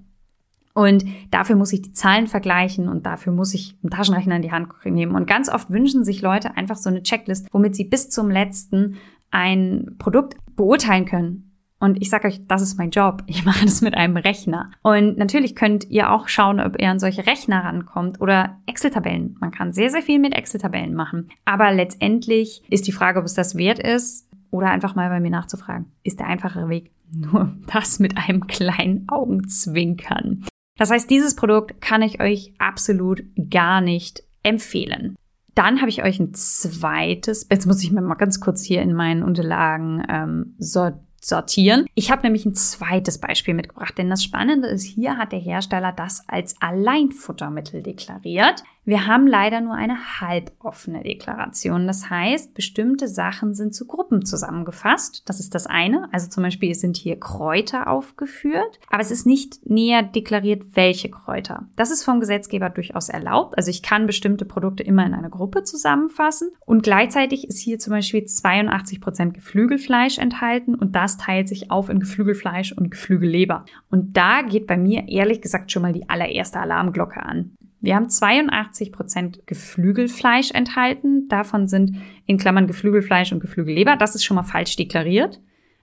Und 0.75 1.05
dafür 1.31 1.55
muss 1.55 1.73
ich 1.73 1.83
die 1.83 1.93
Zahlen 1.93 2.27
vergleichen 2.27 2.89
und 2.89 3.07
dafür 3.07 3.33
muss 3.33 3.55
ich 3.55 3.77
einen 3.83 3.91
Taschenrechner 3.91 4.37
in 4.37 4.43
die 4.43 4.51
Hand 4.53 4.69
nehmen. 4.85 5.15
Und 5.15 5.27
ganz 5.27 5.49
oft 5.49 5.71
wünschen 5.71 6.05
sich 6.05 6.21
Leute 6.21 6.57
einfach 6.57 6.77
so 6.77 6.91
eine 6.91 7.03
Checklist, 7.03 7.47
womit 7.53 7.77
sie 7.77 7.85
bis 7.85 8.11
zum 8.11 8.29
letzten 8.29 8.97
ein 9.31 9.95
Produkt 9.99 10.37
beurteilen 10.57 11.05
können. 11.05 11.51
Und 11.79 12.01
ich 12.01 12.09
sage 12.09 12.29
euch, 12.29 12.41
das 12.47 12.63
ist 12.63 12.79
mein 12.79 12.91
Job. 12.91 13.23
Ich 13.27 13.45
mache 13.45 13.65
das 13.65 13.83
mit 13.83 13.95
einem 13.95 14.17
Rechner. 14.17 14.71
Und 14.83 15.17
natürlich 15.19 15.55
könnt 15.55 15.91
ihr 15.91 16.11
auch 16.11 16.29
schauen, 16.29 16.59
ob 16.59 16.81
ihr 16.81 16.89
an 16.89 16.99
solche 16.99 17.27
Rechner 17.27 17.63
rankommt 17.63 18.21
oder 18.21 18.59
Excel-Tabellen. 18.67 19.37
Man 19.39 19.51
kann 19.51 19.73
sehr, 19.73 19.91
sehr 19.91 20.03
viel 20.03 20.19
mit 20.19 20.35
Excel-Tabellen 20.35 20.95
machen. 20.95 21.29
Aber 21.45 21.73
letztendlich 21.73 22.63
ist 22.71 22.87
die 22.87 22.93
Frage, 22.93 23.19
ob 23.19 23.27
es 23.27 23.35
das 23.35 23.57
wert 23.57 23.79
ist 23.79 24.29
oder 24.51 24.71
einfach 24.71 24.95
mal 24.95 25.09
bei 25.09 25.21
mir 25.21 25.31
nachzufragen. 25.31 25.93
Ist 26.03 26.21
der 26.21 26.27
einfachere 26.27 26.69
Weg 26.69 26.91
nur 27.13 27.55
das 27.73 27.99
mit 28.01 28.17
einem 28.17 28.47
kleinen 28.47 29.07
Augenzwinkern. 29.09 30.47
Das 30.77 30.91
heißt, 30.91 31.09
dieses 31.09 31.37
Produkt 31.37 31.81
kann 31.81 32.03
ich 32.03 32.21
euch 32.21 32.53
absolut 32.59 33.23
gar 33.51 33.81
nicht 33.81 34.23
empfehlen. 34.43 35.17
Dann 35.55 35.81
habe 35.81 35.89
ich 35.89 36.03
euch 36.03 36.19
ein 36.19 36.35
zweites, 36.35 37.47
jetzt 37.49 37.67
muss 37.67 37.83
ich 37.83 37.93
mir 37.93 38.01
mal 38.01 38.15
ganz 38.15 38.41
kurz 38.41 38.65
hier 38.65 38.83
in 38.83 38.93
meinen 38.93 39.23
Unterlagen 39.23 40.05
ähm, 40.09 40.55
sortieren 40.59 41.05
sortieren. 41.25 41.87
Ich 41.95 42.11
habe 42.11 42.23
nämlich 42.23 42.45
ein 42.45 42.55
zweites 42.55 43.19
Beispiel 43.19 43.55
mitgebracht, 43.55 43.97
denn 43.97 44.11
das 44.11 44.23
Spannende 44.23 44.69
ist, 44.69 44.85
hier 44.85 45.17
hat 45.17 45.33
der 45.33 45.39
Hersteller 45.39 45.93
das 45.93 46.29
als 46.29 46.61
Alleinfuttermittel 46.61 47.83
deklariert. 47.83 48.63
Wir 48.87 49.07
haben 49.07 49.27
leider 49.27 49.63
nur 49.63 49.75
eine 49.75 50.21
halboffene 50.21 51.03
Deklaration. 51.03 51.87
Das 51.87 52.11
heißt, 52.11 52.53
bestimmte 52.53 53.09
Sachen 53.09 53.55
sind 53.55 53.75
zu 53.75 53.87
Gruppen 53.87 54.27
zusammengefasst. 54.27 55.23
Das 55.25 55.41
ist 55.41 55.55
das 55.55 55.67
eine. 55.67 56.09
Also 56.13 56.29
zum 56.29 56.43
Beispiel 56.43 56.75
sind 56.75 56.99
hier 56.99 57.19
Kräuter 57.19 57.89
aufgeführt, 57.89 58.79
aber 58.91 59.01
es 59.01 59.11
ist 59.11 59.25
nicht 59.25 59.65
näher 59.65 60.03
deklariert, 60.03 60.65
welche 60.75 61.09
Kräuter. 61.11 61.67
Das 61.77 61.91
ist 61.91 62.05
vom 62.05 62.21
Gesetzgeber 62.21 62.69
durchaus 62.69 63.09
erlaubt. 63.09 63.57
Also 63.57 63.71
ich 63.71 63.83
kann 63.83 64.07
bestimmte 64.07 64.45
Produkte 64.45 64.83
immer 64.83 65.07
in 65.07 65.15
eine 65.15 65.31
Gruppe 65.31 65.63
zusammenfassen. 65.63 66.51
Und 66.67 66.83
gleichzeitig 66.83 67.49
ist 67.49 67.61
hier 67.61 67.79
zum 67.79 67.93
Beispiel 67.93 68.27
82 68.27 69.01
Prozent 69.01 69.33
Geflügelfleisch 69.33 70.19
enthalten 70.19 70.75
und 70.75 70.95
das 70.95 71.17
teilt 71.17 71.49
sich 71.49 71.71
auf 71.71 71.89
in 71.89 72.01
Geflügelfleisch 72.01 72.73
und 72.73 72.91
Geflügelleber. 72.91 73.65
Und 73.91 74.15
da 74.15 74.43
geht 74.43 74.67
bei 74.67 74.77
mir 74.77 75.09
ehrlich 75.09 75.41
gesagt 75.41 75.73
schon 75.73 75.81
mal 75.81 75.95
die 75.95 76.11
allererste 76.11 76.61
Alarmglocke 76.61 77.23
an. 77.23 77.57
Wir 77.85 77.97
haben 77.97 78.09
82 78.09 78.93
Prozent 78.93 79.47
Geflügelfleisch 79.47 80.51
enthalten. 80.53 81.29
Davon 81.29 81.69
sind 81.69 81.97
in 82.25 82.39
Klammern 82.39 82.67
Geflügelfleisch 82.67 83.33
und 83.33 83.41
Geflügelleber. 83.41 83.97
Das 83.97 84.15
ist 84.15 84.25
schon 84.25 84.37
mal 84.37 84.43
falsch 84.43 84.77
deklariert. 84.77 85.41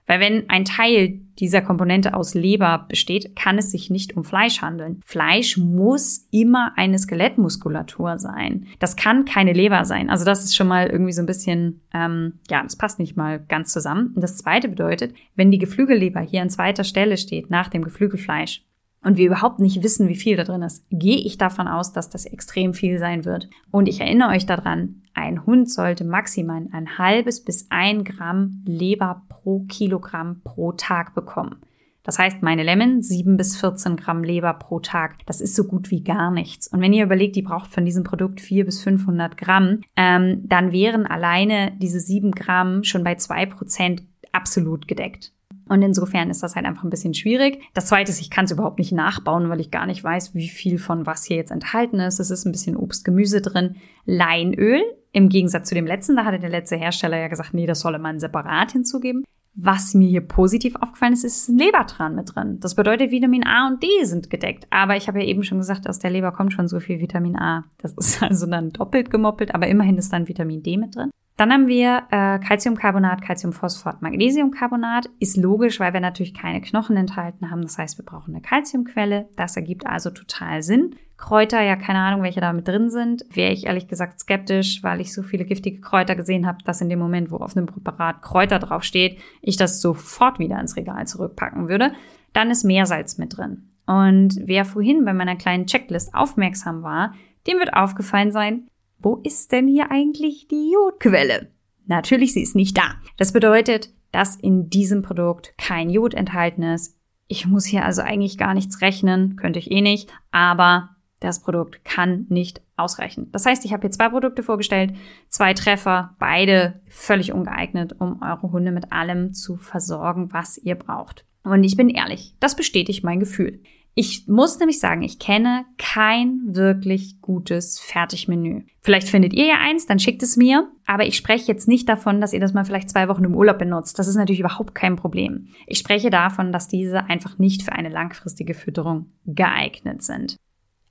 Weil 0.08 0.18
wenn 0.18 0.50
ein 0.50 0.64
Teil 0.64 1.20
dieser 1.38 1.62
Komponente 1.62 2.14
aus 2.14 2.34
Leber 2.34 2.86
besteht, 2.88 3.36
kann 3.36 3.56
es 3.56 3.70
sich 3.70 3.88
nicht 3.88 4.16
um 4.16 4.24
Fleisch 4.24 4.60
handeln. 4.60 5.00
Fleisch 5.04 5.56
muss 5.56 6.26
immer 6.32 6.72
eine 6.76 6.98
Skelettmuskulatur 6.98 8.18
sein. 8.18 8.66
Das 8.80 8.96
kann 8.96 9.24
keine 9.24 9.52
Leber 9.52 9.84
sein. 9.84 10.10
Also 10.10 10.24
das 10.24 10.42
ist 10.42 10.56
schon 10.56 10.66
mal 10.66 10.88
irgendwie 10.88 11.12
so 11.12 11.22
ein 11.22 11.26
bisschen, 11.26 11.82
ähm, 11.94 12.40
ja, 12.50 12.64
das 12.64 12.74
passt 12.74 12.98
nicht 12.98 13.16
mal 13.16 13.38
ganz 13.38 13.72
zusammen. 13.72 14.12
Und 14.14 14.22
das 14.22 14.38
Zweite 14.38 14.68
bedeutet, 14.68 15.14
wenn 15.36 15.52
die 15.52 15.58
Geflügelleber 15.58 16.20
hier 16.20 16.42
an 16.42 16.50
zweiter 16.50 16.82
Stelle 16.82 17.16
steht 17.16 17.48
nach 17.48 17.68
dem 17.68 17.84
Geflügelfleisch, 17.84 18.64
und 19.04 19.16
wir 19.16 19.26
überhaupt 19.26 19.58
nicht 19.58 19.82
wissen, 19.82 20.08
wie 20.08 20.16
viel 20.16 20.36
da 20.36 20.44
drin 20.44 20.62
ist, 20.62 20.84
gehe 20.90 21.18
ich 21.18 21.38
davon 21.38 21.68
aus, 21.68 21.92
dass 21.92 22.08
das 22.08 22.24
extrem 22.24 22.74
viel 22.74 22.98
sein 22.98 23.24
wird. 23.24 23.48
Und 23.70 23.88
ich 23.88 24.00
erinnere 24.00 24.30
euch 24.30 24.46
daran, 24.46 25.02
ein 25.14 25.44
Hund 25.44 25.70
sollte 25.70 26.04
maximal 26.04 26.66
ein 26.72 26.98
halbes 26.98 27.44
bis 27.44 27.66
ein 27.70 28.04
Gramm 28.04 28.62
Leber 28.64 29.22
pro 29.28 29.60
Kilogramm 29.68 30.40
pro 30.42 30.72
Tag 30.72 31.14
bekommen. 31.14 31.56
Das 32.04 32.18
heißt, 32.18 32.42
meine 32.42 32.64
Lemon 32.64 33.00
7 33.00 33.36
bis 33.36 33.56
14 33.56 33.96
Gramm 33.96 34.24
Leber 34.24 34.54
pro 34.54 34.80
Tag. 34.80 35.24
Das 35.26 35.40
ist 35.40 35.54
so 35.54 35.64
gut 35.64 35.90
wie 35.90 36.02
gar 36.02 36.32
nichts. 36.32 36.66
Und 36.66 36.80
wenn 36.80 36.92
ihr 36.92 37.04
überlegt, 37.04 37.36
die 37.36 37.42
braucht 37.42 37.70
von 37.70 37.84
diesem 37.84 38.02
Produkt 38.02 38.40
4 38.40 38.64
bis 38.64 38.82
500 38.82 39.36
Gramm, 39.36 39.82
ähm, 39.96 40.42
dann 40.44 40.72
wären 40.72 41.06
alleine 41.06 41.72
diese 41.78 42.00
7 42.00 42.32
Gramm 42.32 42.82
schon 42.82 43.04
bei 43.04 43.14
2 43.14 43.46
Prozent 43.46 44.02
absolut 44.32 44.88
gedeckt. 44.88 45.32
Und 45.72 45.80
insofern 45.80 46.28
ist 46.28 46.42
das 46.42 46.54
halt 46.54 46.66
einfach 46.66 46.84
ein 46.84 46.90
bisschen 46.90 47.14
schwierig. 47.14 47.62
Das 47.72 47.86
zweite 47.86 48.10
ist, 48.10 48.20
ich 48.20 48.28
kann 48.28 48.44
es 48.44 48.50
überhaupt 48.50 48.78
nicht 48.78 48.92
nachbauen, 48.92 49.48
weil 49.48 49.58
ich 49.58 49.70
gar 49.70 49.86
nicht 49.86 50.04
weiß, 50.04 50.34
wie 50.34 50.48
viel 50.48 50.76
von 50.76 51.06
was 51.06 51.24
hier 51.24 51.38
jetzt 51.38 51.50
enthalten 51.50 51.98
ist. 51.98 52.20
Es 52.20 52.30
ist 52.30 52.44
ein 52.44 52.52
bisschen 52.52 52.76
Obst, 52.76 53.06
Gemüse 53.06 53.40
drin. 53.40 53.76
Leinöl. 54.04 54.82
Im 55.12 55.30
Gegensatz 55.30 55.70
zu 55.70 55.74
dem 55.74 55.86
letzten, 55.86 56.14
da 56.14 56.26
hatte 56.26 56.38
der 56.38 56.50
letzte 56.50 56.76
Hersteller 56.76 57.16
ja 57.16 57.28
gesagt, 57.28 57.54
nee, 57.54 57.64
das 57.64 57.80
solle 57.80 57.98
man 57.98 58.20
separat 58.20 58.72
hinzugeben. 58.72 59.24
Was 59.54 59.94
mir 59.94 60.08
hier 60.08 60.20
positiv 60.20 60.76
aufgefallen 60.76 61.14
ist, 61.14 61.24
ist 61.24 61.48
ein 61.48 61.56
Lebertran 61.56 62.16
mit 62.16 62.34
drin. 62.34 62.60
Das 62.60 62.74
bedeutet, 62.74 63.10
Vitamin 63.10 63.46
A 63.46 63.68
und 63.68 63.82
D 63.82 63.86
sind 64.04 64.28
gedeckt. 64.28 64.66
Aber 64.68 64.98
ich 64.98 65.08
habe 65.08 65.20
ja 65.20 65.26
eben 65.26 65.42
schon 65.42 65.56
gesagt, 65.56 65.88
aus 65.88 65.98
der 65.98 66.10
Leber 66.10 66.32
kommt 66.32 66.52
schon 66.52 66.68
so 66.68 66.80
viel 66.80 67.00
Vitamin 67.00 67.36
A. 67.36 67.64
Das 67.78 67.94
ist 67.94 68.22
also 68.22 68.44
dann 68.44 68.72
doppelt 68.72 69.10
gemoppelt, 69.10 69.54
aber 69.54 69.68
immerhin 69.68 69.96
ist 69.96 70.12
dann 70.12 70.28
Vitamin 70.28 70.62
D 70.62 70.76
mit 70.76 70.94
drin. 70.96 71.10
Dann 71.42 71.52
haben 71.52 71.66
wir 71.66 72.04
äh, 72.12 72.38
Calciumcarbonat, 72.38 73.20
Calciumphosphat, 73.20 74.00
Magnesiumcarbonat. 74.00 75.10
Ist 75.18 75.36
logisch, 75.36 75.80
weil 75.80 75.92
wir 75.92 75.98
natürlich 75.98 76.34
keine 76.34 76.60
Knochen 76.60 76.96
enthalten 76.96 77.50
haben. 77.50 77.62
Das 77.62 77.78
heißt, 77.78 77.98
wir 77.98 78.04
brauchen 78.04 78.32
eine 78.32 78.42
Calciumquelle. 78.42 79.28
Das 79.34 79.56
ergibt 79.56 79.84
also 79.84 80.10
total 80.10 80.62
Sinn. 80.62 80.94
Kräuter, 81.16 81.60
ja, 81.60 81.74
keine 81.74 81.98
Ahnung, 81.98 82.22
welche 82.22 82.40
da 82.40 82.52
mit 82.52 82.68
drin 82.68 82.90
sind. 82.90 83.24
Wäre 83.28 83.50
ich 83.50 83.66
ehrlich 83.66 83.88
gesagt 83.88 84.20
skeptisch, 84.20 84.84
weil 84.84 85.00
ich 85.00 85.12
so 85.12 85.24
viele 85.24 85.44
giftige 85.44 85.80
Kräuter 85.80 86.14
gesehen 86.14 86.46
habe, 86.46 86.58
dass 86.64 86.80
in 86.80 86.88
dem 86.88 87.00
Moment, 87.00 87.32
wo 87.32 87.38
auf 87.38 87.56
einem 87.56 87.66
Präparat 87.66 88.22
Kräuter 88.22 88.60
draufsteht, 88.60 89.18
ich 89.40 89.56
das 89.56 89.80
sofort 89.80 90.38
wieder 90.38 90.60
ins 90.60 90.76
Regal 90.76 91.08
zurückpacken 91.08 91.68
würde. 91.68 91.90
Dann 92.34 92.52
ist 92.52 92.62
Meersalz 92.62 93.18
mit 93.18 93.36
drin. 93.36 93.68
Und 93.86 94.36
wer 94.44 94.64
vorhin 94.64 95.04
bei 95.04 95.12
meiner 95.12 95.34
kleinen 95.34 95.66
Checklist 95.66 96.14
aufmerksam 96.14 96.84
war, 96.84 97.14
dem 97.48 97.58
wird 97.58 97.74
aufgefallen 97.74 98.30
sein, 98.30 98.68
wo 99.02 99.16
ist 99.16 99.52
denn 99.52 99.68
hier 99.68 99.90
eigentlich 99.90 100.48
die 100.48 100.72
Jodquelle? 100.72 101.50
Natürlich, 101.86 102.32
sie 102.32 102.42
ist 102.42 102.54
nicht 102.54 102.78
da. 102.78 102.94
Das 103.16 103.32
bedeutet, 103.32 103.90
dass 104.12 104.36
in 104.36 104.70
diesem 104.70 105.02
Produkt 105.02 105.54
kein 105.58 105.90
Jod 105.90 106.14
enthalten 106.14 106.62
ist. 106.62 106.96
Ich 107.26 107.46
muss 107.46 107.64
hier 107.64 107.84
also 107.84 108.02
eigentlich 108.02 108.38
gar 108.38 108.54
nichts 108.54 108.80
rechnen, 108.80 109.36
könnte 109.36 109.58
ich 109.58 109.70
eh 109.70 109.80
nicht, 109.80 110.10
aber 110.30 110.90
das 111.20 111.40
Produkt 111.40 111.84
kann 111.84 112.26
nicht 112.28 112.60
ausreichen. 112.76 113.30
Das 113.32 113.46
heißt, 113.46 113.64
ich 113.64 113.72
habe 113.72 113.82
hier 113.82 113.90
zwei 113.90 114.08
Produkte 114.08 114.42
vorgestellt, 114.42 114.94
zwei 115.28 115.54
Treffer, 115.54 116.16
beide 116.18 116.80
völlig 116.88 117.32
ungeeignet, 117.32 117.94
um 117.98 118.20
eure 118.22 118.52
Hunde 118.52 118.72
mit 118.72 118.92
allem 118.92 119.32
zu 119.32 119.56
versorgen, 119.56 120.32
was 120.32 120.58
ihr 120.58 120.74
braucht. 120.74 121.24
Und 121.44 121.64
ich 121.64 121.76
bin 121.76 121.88
ehrlich, 121.88 122.34
das 122.40 122.56
bestätigt 122.56 123.04
mein 123.04 123.20
Gefühl. 123.20 123.60
Ich 123.94 124.26
muss 124.26 124.58
nämlich 124.58 124.80
sagen, 124.80 125.02
ich 125.02 125.18
kenne 125.18 125.66
kein 125.76 126.40
wirklich 126.46 127.20
gutes 127.20 127.78
Fertigmenü. 127.78 128.62
Vielleicht 128.80 129.08
findet 129.08 129.34
ihr 129.34 129.46
ja 129.46 129.56
eins, 129.60 129.86
dann 129.86 129.98
schickt 129.98 130.22
es 130.22 130.36
mir. 130.36 130.70
Aber 130.86 131.04
ich 131.04 131.16
spreche 131.16 131.52
jetzt 131.52 131.68
nicht 131.68 131.88
davon, 131.88 132.20
dass 132.20 132.32
ihr 132.32 132.40
das 132.40 132.54
mal 132.54 132.64
vielleicht 132.64 132.88
zwei 132.88 133.08
Wochen 133.08 133.24
im 133.24 133.34
Urlaub 133.34 133.58
benutzt. 133.58 133.98
Das 133.98 134.08
ist 134.08 134.16
natürlich 134.16 134.40
überhaupt 134.40 134.74
kein 134.74 134.96
Problem. 134.96 135.48
Ich 135.66 135.78
spreche 135.78 136.08
davon, 136.08 136.52
dass 136.52 136.68
diese 136.68 137.04
einfach 137.04 137.38
nicht 137.38 137.62
für 137.62 137.72
eine 137.72 137.90
langfristige 137.90 138.54
Fütterung 138.54 139.12
geeignet 139.26 140.02
sind. 140.02 140.36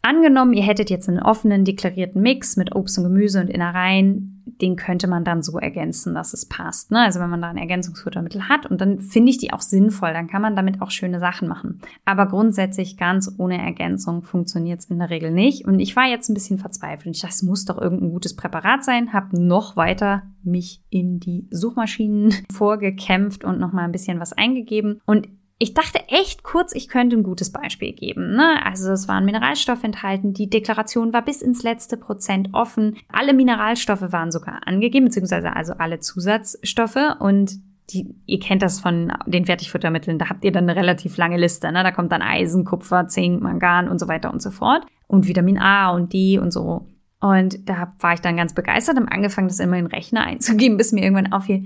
Angenommen, 0.04 0.54
ihr 0.54 0.64
hättet 0.64 0.90
jetzt 0.90 1.08
einen 1.08 1.20
offenen, 1.20 1.64
deklarierten 1.64 2.22
Mix 2.22 2.58
mit 2.58 2.76
Obst 2.76 2.98
und 2.98 3.04
Gemüse 3.04 3.40
und 3.40 3.50
Innereien, 3.50 4.42
den 4.62 4.76
könnte 4.76 5.08
man 5.08 5.24
dann 5.24 5.44
so 5.44 5.58
ergänzen, 5.58 6.14
dass 6.14 6.34
es 6.34 6.48
passt. 6.48 6.92
Ne? 6.92 7.00
Also 7.00 7.20
wenn 7.20 7.30
man 7.30 7.42
da 7.42 7.50
ein 7.50 7.58
Ergänzungsfuttermittel 7.58 8.48
hat 8.48 8.66
und 8.66 8.82
dann 8.82 9.00
finde 9.00 9.30
ich 9.30 9.38
die 9.38 9.54
auch 9.54 9.62
sinnvoll, 9.62 10.14
dann 10.14 10.28
kann 10.28 10.42
man 10.42 10.56
damit 10.56 10.82
auch 10.82 10.92
schöne 10.92 11.20
Sachen 11.20 11.48
machen. 11.48 11.82
Aber 12.06 12.28
grundsätzlich 12.28 12.98
ganz 12.98 13.34
ohne 13.38 13.60
Ergänzung 13.60 14.24
funktioniert 14.24 14.80
es 14.80 14.86
in 14.86 15.00
der 15.00 15.10
Regel 15.10 15.32
nicht. 15.32 15.66
Und 15.66 15.80
ich 15.80 15.96
war 15.96 16.08
jetzt 16.08 16.30
ein 16.30 16.34
bisschen 16.34 16.58
verzweifelt 16.58 17.16
ich 17.16 17.22
dachte, 17.22 17.34
es 17.34 17.44
muss 17.44 17.66
doch 17.66 17.80
irgendein 17.80 18.12
gutes 18.12 18.36
Präparat 18.36 18.84
sein, 18.84 19.14
habe 19.14 19.40
noch 19.40 19.76
weiter 19.76 20.24
mich 20.44 20.82
in 20.90 21.20
die 21.20 21.48
Suchmaschinen 21.52 22.34
vorgekämpft 22.52 23.44
und 23.44 23.60
noch 23.60 23.74
mal 23.74 23.84
ein 23.84 23.92
bisschen 23.92 24.20
was 24.20 24.34
eingegeben. 24.34 25.02
Und 25.06 25.28
ich 25.62 25.76
dachte 25.76 26.00
echt 26.08 26.42
kurz, 26.42 26.74
ich 26.74 26.88
könnte 26.88 27.16
ein 27.16 27.22
gutes 27.22 27.52
Beispiel 27.52 27.94
geben. 27.94 28.36
Ne? 28.36 28.66
Also 28.66 28.92
es 28.94 29.08
waren 29.08 29.26
Mineralstoffe 29.26 29.84
enthalten, 29.84 30.34
die 30.34 30.50
Deklaration 30.50 31.14
war 31.14 31.24
bis 31.24 31.44
ins 31.44 31.62
letzte 31.62 31.98
Prozent 31.98 32.50
offen. 32.54 32.98
Alle 33.12 33.34
Mineralstoffe 33.34 34.12
waren 34.12 34.32
sogar 34.32 34.68
angegeben, 34.68 35.06
beziehungsweise 35.06 35.56
also 35.56 35.74
alle 35.74 36.00
Zusatzstoffe 36.00 37.16
und 37.20 37.60
die, 37.92 38.16
ihr 38.26 38.40
kennt 38.40 38.64
das 38.64 38.80
von 38.80 39.14
den 39.28 39.46
Fertigfuttermitteln, 39.46 40.18
da 40.18 40.30
habt 40.30 40.44
ihr 40.44 40.52
dann 40.52 40.68
eine 40.68 40.76
relativ 40.76 41.16
lange 41.18 41.38
Liste. 41.38 41.72
Ne? 41.72 41.84
Da 41.84 41.92
kommt 41.92 42.12
dann 42.12 42.24
Eisen, 42.24 42.66
Kupfer, 42.66 43.08
Zink, 43.08 43.44
Mangan 43.44 43.88
und 43.88 44.00
so 44.00 44.08
weiter 44.08 44.34
und 44.34 44.42
so 44.42 44.50
fort. 44.50 44.88
Und 45.06 45.28
Vitamin 45.28 45.60
A 45.60 45.92
und 45.92 46.12
D 46.12 46.40
und 46.40 46.52
so. 46.52 46.88
Und 47.20 47.70
da 47.70 47.94
war 48.00 48.14
ich 48.16 48.22
dann 48.22 48.36
ganz 48.36 48.56
begeistert, 48.56 48.96
habe 48.96 49.12
angefangen, 49.12 49.48
das 49.48 49.60
immer 49.60 49.78
in 49.78 49.86
den 49.86 49.94
Rechner 49.94 50.24
einzugeben, 50.24 50.78
bis 50.78 50.92
mir 50.92 51.04
irgendwann 51.04 51.32
auffiel, 51.32 51.66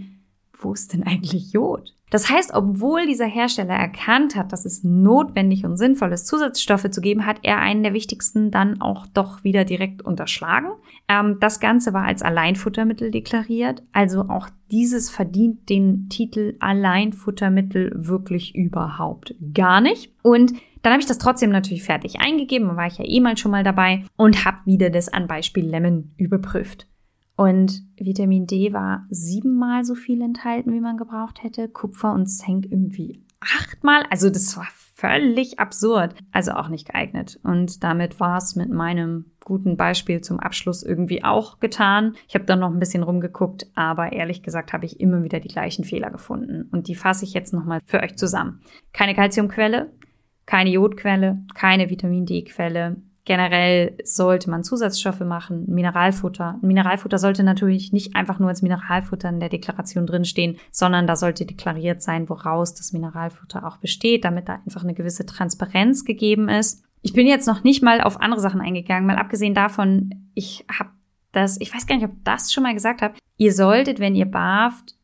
wo 0.59 0.73
ist 0.73 0.91
denn 0.91 1.03
eigentlich 1.03 1.53
Jod? 1.53 1.94
Das 2.11 2.29
heißt, 2.29 2.53
obwohl 2.53 3.07
dieser 3.07 3.25
Hersteller 3.25 3.73
erkannt 3.73 4.35
hat, 4.35 4.53
dass 4.53 4.63
es 4.63 4.83
notwendig 4.83 5.65
und 5.65 5.77
sinnvoll 5.77 6.11
ist, 6.13 6.27
Zusatzstoffe 6.27 6.89
zu 6.91 7.01
geben, 7.01 7.25
hat 7.25 7.39
er 7.41 7.59
einen 7.59 7.83
der 7.83 7.93
wichtigsten 7.93 8.51
dann 8.51 8.79
auch 8.79 9.07
doch 9.07 9.43
wieder 9.43 9.65
direkt 9.65 10.03
unterschlagen. 10.03 10.67
Ähm, 11.07 11.37
das 11.39 11.59
Ganze 11.59 11.93
war 11.93 12.03
als 12.03 12.21
Alleinfuttermittel 12.21 13.09
deklariert. 13.09 13.81
Also 13.91 14.21
auch 14.29 14.49
dieses 14.71 15.09
verdient 15.09 15.69
den 15.69 16.07
Titel 16.09 16.55
Alleinfuttermittel 16.59 17.91
wirklich 17.95 18.55
überhaupt 18.55 19.35
gar 19.53 19.81
nicht. 19.81 20.13
Und 20.21 20.53
dann 20.83 20.93
habe 20.93 21.01
ich 21.01 21.07
das 21.07 21.17
trotzdem 21.17 21.49
natürlich 21.49 21.83
fertig 21.83 22.19
eingegeben, 22.19 22.75
war 22.75 22.85
ich 22.85 22.99
ja 22.99 23.05
eh 23.05 23.19
mal 23.19 23.37
schon 23.37 23.49
mal 23.49 23.63
dabei 23.63 24.03
und 24.17 24.45
habe 24.45 24.57
wieder 24.65 24.91
das 24.91 25.09
an 25.09 25.27
Beispiel 25.27 25.65
Lemon 25.65 26.11
überprüft. 26.17 26.87
Und 27.35 27.83
Vitamin 27.97 28.47
D 28.47 28.71
war 28.73 29.05
siebenmal 29.09 29.83
so 29.83 29.95
viel 29.95 30.21
enthalten, 30.21 30.73
wie 30.73 30.79
man 30.79 30.97
gebraucht 30.97 31.43
hätte. 31.43 31.67
Kupfer 31.67 32.13
und 32.13 32.27
Zink 32.27 32.65
irgendwie 32.65 33.25
achtmal. 33.41 34.03
Also 34.09 34.29
das 34.29 34.55
war 34.57 34.67
völlig 34.95 35.59
absurd. 35.59 36.15
Also 36.31 36.51
auch 36.51 36.69
nicht 36.69 36.87
geeignet. 36.87 37.39
Und 37.43 37.83
damit 37.83 38.19
war 38.19 38.37
es 38.37 38.55
mit 38.55 38.69
meinem 38.69 39.31
guten 39.43 39.77
Beispiel 39.77 40.21
zum 40.21 40.39
Abschluss 40.39 40.81
irgendwie 40.81 41.23
auch 41.23 41.59
getan. 41.59 42.15
Ich 42.27 42.35
habe 42.35 42.45
dann 42.45 42.59
noch 42.59 42.71
ein 42.71 42.79
bisschen 42.79 43.03
rumgeguckt, 43.03 43.67
aber 43.75 44.13
ehrlich 44.13 44.41
gesagt 44.41 44.73
habe 44.73 44.85
ich 44.85 44.99
immer 44.99 45.23
wieder 45.23 45.39
die 45.39 45.49
gleichen 45.49 45.83
Fehler 45.83 46.09
gefunden. 46.09 46.69
Und 46.71 46.87
die 46.87 46.95
fasse 46.95 47.25
ich 47.25 47.33
jetzt 47.33 47.53
nochmal 47.53 47.81
für 47.85 48.01
euch 48.01 48.15
zusammen. 48.15 48.61
Keine 48.93 49.13
Calciumquelle, 49.13 49.91
keine 50.45 50.71
Jodquelle, 50.71 51.43
keine 51.53 51.89
Vitamin 51.89 52.25
D-Quelle, 52.25 52.97
Generell 53.25 53.97
sollte 54.03 54.51
man 54.51 54.63
Zusatzstoffe 54.63 55.21
machen, 55.21 55.65
Mineralfutter. 55.67 56.59
Mineralfutter 56.61 57.17
sollte 57.17 57.43
natürlich 57.43 57.91
nicht 57.91 58.15
einfach 58.15 58.37
nur 58.37 58.49
als 58.49 58.61
Mineralfutter 58.61 59.29
in 59.29 59.39
der 59.39 59.49
Deklaration 59.49 60.05
drinstehen, 60.05 60.57
sondern 60.71 61.07
da 61.07 61.15
sollte 61.15 61.45
deklariert 61.47 62.03
sein, 62.03 62.29
woraus 62.29 62.75
das 62.75 62.93
Mineralfutter 62.93 63.65
auch 63.65 63.77
besteht, 63.77 64.25
damit 64.25 64.47
da 64.47 64.59
einfach 64.65 64.83
eine 64.83 64.93
gewisse 64.93 65.25
Transparenz 65.25 66.05
gegeben 66.05 66.49
ist. 66.49 66.83
Ich 67.01 67.13
bin 67.13 67.25
jetzt 67.25 67.47
noch 67.47 67.63
nicht 67.63 67.81
mal 67.81 68.01
auf 68.01 68.21
andere 68.21 68.41
Sachen 68.41 68.61
eingegangen, 68.61 69.07
mal 69.07 69.17
abgesehen 69.17 69.55
davon, 69.55 70.29
ich 70.35 70.63
habe 70.71 70.91
das, 71.31 71.59
ich 71.59 71.73
weiß 71.73 71.87
gar 71.87 71.95
nicht, 71.95 72.05
ob 72.05 72.23
das 72.23 72.53
schon 72.53 72.63
mal 72.63 72.73
gesagt 72.73 73.01
habe. 73.01 73.15
Ihr 73.37 73.53
solltet, 73.53 73.99
wenn 73.99 74.15
ihr 74.15 74.25
barft, 74.25 74.94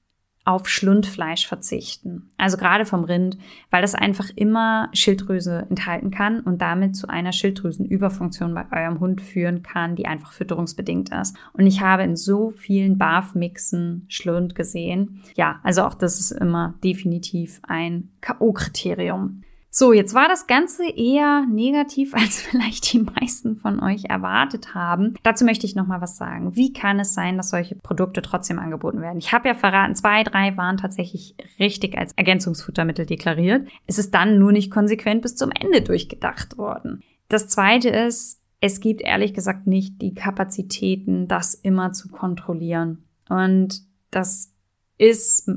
auf 0.44 0.68
Schlundfleisch 0.68 1.48
verzichten. 1.48 2.32
Also 2.38 2.58
gerade 2.58 2.86
vom 2.86 3.04
Rind, 3.04 3.38
weil 3.70 3.82
das 3.82 3.94
einfach 3.94 4.30
immer 4.36 4.90
Schilddrüse 4.94 5.68
enthalten 5.70 6.10
kann 6.10 6.40
und 6.40 6.62
damit 6.62 6.96
zu 6.96 7.08
einer 7.08 7.32
Schilddrüsenüberfunktion 7.32 8.54
bei 8.54 8.66
eurem 8.72 9.00
Hund 9.00 9.22
führen 9.22 9.62
kann, 9.62 9.96
die 9.96 10.08
einfach 10.08 10.32
fütterungsbedingt 10.32 11.12
ist. 11.12 11.38
Und 11.54 11.68
ich 11.68 11.82
habe 11.82 12.04
in 12.04 12.16
so 12.16 12.52
vielen 12.52 12.98
Barf-Mixen 12.98 14.06
Schlund 14.08 14.56
gesehen. 14.56 15.22
Ja, 15.36 15.60
also 15.64 15.84
auch 15.84 15.94
das 15.94 16.20
ist 16.20 16.32
immer 16.32 16.74
definitiv 16.84 17.60
ein 17.64 18.10
K.O.-Kriterium. 18.22 19.42
So, 19.74 19.94
jetzt 19.94 20.14
war 20.14 20.28
das 20.28 20.48
Ganze 20.48 20.86
eher 20.86 21.46
negativ, 21.50 22.14
als 22.14 22.42
vielleicht 22.42 22.92
die 22.92 23.00
meisten 23.00 23.56
von 23.56 23.82
euch 23.82 24.06
erwartet 24.06 24.76
haben. 24.76 25.16
Dazu 25.24 25.46
möchte 25.46 25.66
ich 25.66 25.76
nochmal 25.76 26.02
was 26.02 26.18
sagen. 26.18 26.56
Wie 26.58 26.74
kann 26.74 27.00
es 27.00 27.14
sein, 27.14 27.38
dass 27.38 27.50
solche 27.50 27.76
Produkte 27.76 28.22
trotzdem 28.22 28.60
angeboten 28.60 29.02
werden? 29.02 29.18
Ich 29.18 29.32
habe 29.32 29.48
ja 29.48 29.56
verraten, 29.56 29.96
zwei, 29.96 30.24
drei 30.24 30.58
waren 30.58 30.76
tatsächlich 30.76 31.36
richtig 31.58 31.98
als 31.98 32.12
Ergänzungsfuttermittel 32.14 33.06
deklariert. 33.06 33.66
Es 33.88 33.98
ist 33.98 34.14
dann 34.14 34.38
nur 34.38 34.52
nicht 34.52 34.72
konsequent 34.72 35.22
bis 35.22 35.38
zum 35.38 35.52
Ende 35.52 35.82
durchgedacht 35.82 36.58
worden. 36.58 37.02
Das 37.30 37.48
zweite 37.48 37.90
ist, 37.90 38.42
es 38.60 38.82
gibt 38.82 39.02
ehrlich 39.02 39.34
gesagt 39.34 39.68
nicht 39.68 40.02
die 40.02 40.14
Kapazitäten, 40.14 41.30
das 41.30 41.54
immer 41.56 41.94
zu 41.94 42.10
kontrollieren. 42.10 43.06
Und 43.30 43.82
das 44.12 44.54
ist, 44.98 45.50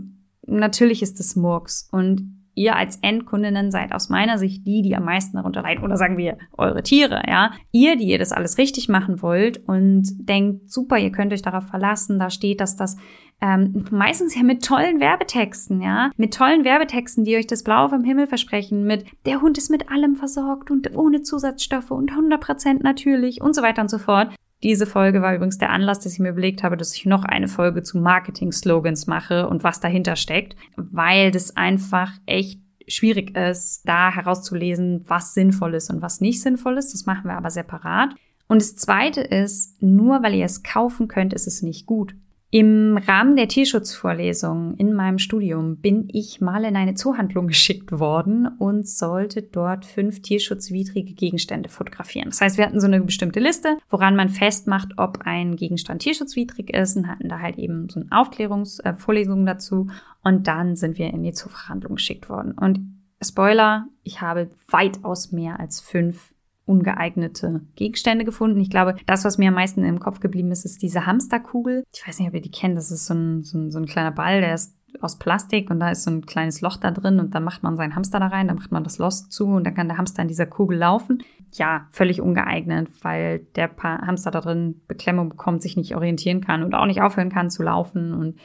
natürlich 0.46 1.02
ist 1.02 1.18
es 1.18 1.34
Murks. 1.34 1.88
Und 1.90 2.33
ihr 2.54 2.76
als 2.76 2.96
Endkundinnen 3.02 3.70
seid 3.70 3.92
aus 3.92 4.08
meiner 4.08 4.38
Sicht 4.38 4.66
die, 4.66 4.82
die 4.82 4.96
am 4.96 5.04
meisten 5.04 5.36
darunter 5.36 5.62
leiden. 5.62 5.84
Oder 5.84 5.96
sagen 5.96 6.16
wir 6.16 6.38
eure 6.56 6.82
Tiere, 6.82 7.22
ja. 7.26 7.52
Ihr, 7.72 7.96
die 7.96 8.04
ihr 8.04 8.18
das 8.18 8.32
alles 8.32 8.58
richtig 8.58 8.88
machen 8.88 9.22
wollt 9.22 9.66
und 9.68 10.04
denkt, 10.18 10.70
super, 10.70 10.98
ihr 10.98 11.12
könnt 11.12 11.32
euch 11.32 11.42
darauf 11.42 11.66
verlassen, 11.66 12.18
da 12.18 12.30
steht, 12.30 12.60
dass 12.60 12.76
das 12.76 12.96
ähm, 13.40 13.84
meistens 13.90 14.34
ja 14.34 14.42
mit 14.42 14.64
tollen 14.64 15.00
Werbetexten, 15.00 15.82
ja, 15.82 16.10
mit 16.16 16.34
tollen 16.34 16.64
Werbetexten, 16.64 17.24
die 17.24 17.36
euch 17.36 17.46
das 17.46 17.62
Blaue 17.62 17.90
vom 17.90 18.04
Himmel 18.04 18.26
versprechen, 18.26 18.84
mit 18.84 19.04
der 19.26 19.42
Hund 19.42 19.58
ist 19.58 19.70
mit 19.70 19.90
allem 19.90 20.16
versorgt 20.16 20.70
und 20.70 20.96
ohne 20.96 21.22
Zusatzstoffe 21.22 21.90
und 21.90 22.12
100% 22.12 22.82
natürlich 22.82 23.42
und 23.42 23.54
so 23.54 23.62
weiter 23.62 23.82
und 23.82 23.90
so 23.90 23.98
fort. 23.98 24.34
Diese 24.64 24.86
Folge 24.86 25.20
war 25.20 25.34
übrigens 25.34 25.58
der 25.58 25.70
Anlass, 25.70 26.00
dass 26.00 26.14
ich 26.14 26.20
mir 26.20 26.30
überlegt 26.30 26.62
habe, 26.62 26.78
dass 26.78 26.96
ich 26.96 27.04
noch 27.04 27.24
eine 27.24 27.48
Folge 27.48 27.82
zu 27.82 27.98
Marketing-Slogans 27.98 29.06
mache 29.06 29.46
und 29.46 29.62
was 29.62 29.78
dahinter 29.78 30.16
steckt, 30.16 30.56
weil 30.76 31.30
das 31.30 31.54
einfach 31.54 32.10
echt 32.24 32.60
schwierig 32.88 33.36
ist, 33.36 33.82
da 33.86 34.10
herauszulesen, 34.10 35.04
was 35.06 35.34
sinnvoll 35.34 35.74
ist 35.74 35.90
und 35.90 36.00
was 36.00 36.22
nicht 36.22 36.40
sinnvoll 36.40 36.78
ist. 36.78 36.94
Das 36.94 37.04
machen 37.04 37.24
wir 37.24 37.36
aber 37.36 37.50
separat. 37.50 38.14
Und 38.48 38.62
das 38.62 38.74
Zweite 38.74 39.20
ist, 39.20 39.82
nur 39.82 40.22
weil 40.22 40.34
ihr 40.34 40.46
es 40.46 40.62
kaufen 40.62 41.08
könnt, 41.08 41.34
ist 41.34 41.46
es 41.46 41.60
nicht 41.60 41.84
gut. 41.84 42.14
Im 42.54 42.96
Rahmen 42.98 43.34
der 43.34 43.48
Tierschutzvorlesung 43.48 44.76
in 44.76 44.92
meinem 44.92 45.18
Studium 45.18 45.78
bin 45.78 46.08
ich 46.12 46.40
mal 46.40 46.64
in 46.64 46.76
eine 46.76 46.94
Zoohandlung 46.94 47.46
geschickt 47.48 47.90
worden 47.90 48.46
und 48.46 48.86
sollte 48.86 49.42
dort 49.42 49.84
fünf 49.84 50.22
tierschutzwidrige 50.22 51.14
Gegenstände 51.14 51.68
fotografieren. 51.68 52.28
Das 52.28 52.40
heißt, 52.40 52.56
wir 52.56 52.64
hatten 52.64 52.78
so 52.78 52.86
eine 52.86 53.00
bestimmte 53.00 53.40
Liste, 53.40 53.76
woran 53.90 54.14
man 54.14 54.28
festmacht, 54.28 54.92
ob 54.98 55.22
ein 55.24 55.56
Gegenstand 55.56 56.02
tierschutzwidrig 56.02 56.72
ist 56.72 56.96
und 56.96 57.08
hatten 57.08 57.28
da 57.28 57.40
halt 57.40 57.58
eben 57.58 57.88
so 57.88 57.98
eine 57.98 58.12
Aufklärungsvorlesung 58.12 59.42
äh, 59.42 59.46
dazu. 59.46 59.88
Und 60.22 60.46
dann 60.46 60.76
sind 60.76 60.96
wir 60.96 61.08
in 61.08 61.24
die 61.24 61.32
Zooverhandlung 61.32 61.96
geschickt 61.96 62.28
worden. 62.28 62.52
Und 62.52 62.78
Spoiler, 63.20 63.88
ich 64.04 64.20
habe 64.20 64.50
weitaus 64.68 65.32
mehr 65.32 65.58
als 65.58 65.80
fünf 65.80 66.33
ungeeignete 66.66 67.60
Gegenstände 67.76 68.24
gefunden. 68.24 68.60
Ich 68.60 68.70
glaube, 68.70 68.96
das, 69.06 69.24
was 69.24 69.38
mir 69.38 69.48
am 69.48 69.54
meisten 69.54 69.84
im 69.84 70.00
Kopf 70.00 70.20
geblieben 70.20 70.50
ist, 70.50 70.64
ist 70.64 70.82
diese 70.82 71.06
Hamsterkugel. 71.06 71.84
Ich 71.92 72.06
weiß 72.06 72.18
nicht, 72.18 72.28
ob 72.28 72.34
ihr 72.34 72.40
die 72.40 72.50
kennt. 72.50 72.76
Das 72.76 72.90
ist 72.90 73.06
so 73.06 73.14
ein, 73.14 73.42
so 73.42 73.58
ein, 73.58 73.70
so 73.70 73.78
ein 73.78 73.86
kleiner 73.86 74.12
Ball, 74.12 74.40
der 74.40 74.54
ist 74.54 74.74
aus 75.00 75.18
Plastik 75.18 75.70
und 75.70 75.80
da 75.80 75.90
ist 75.90 76.04
so 76.04 76.10
ein 76.10 76.24
kleines 76.24 76.60
Loch 76.60 76.76
da 76.76 76.90
drin 76.90 77.18
und 77.18 77.34
dann 77.34 77.44
macht 77.44 77.62
man 77.62 77.76
seinen 77.76 77.96
Hamster 77.96 78.20
da 78.20 78.28
rein, 78.28 78.48
dann 78.48 78.56
macht 78.56 78.72
man 78.72 78.84
das 78.84 78.98
Loch 78.98 79.10
zu 79.10 79.46
und 79.46 79.64
dann 79.64 79.74
kann 79.74 79.88
der 79.88 79.98
Hamster 79.98 80.22
in 80.22 80.28
dieser 80.28 80.46
Kugel 80.46 80.78
laufen. 80.78 81.22
Ja, 81.52 81.88
völlig 81.90 82.20
ungeeignet, 82.20 82.88
weil 83.02 83.40
der 83.56 83.70
Hamster 83.76 84.30
da 84.30 84.40
drin 84.40 84.80
Beklemmung 84.88 85.30
bekommt, 85.30 85.62
sich 85.62 85.76
nicht 85.76 85.94
orientieren 85.94 86.40
kann 86.40 86.62
und 86.62 86.74
auch 86.74 86.86
nicht 86.86 87.02
aufhören 87.02 87.30
kann 87.30 87.50
zu 87.50 87.62
laufen 87.62 88.14
und 88.14 88.38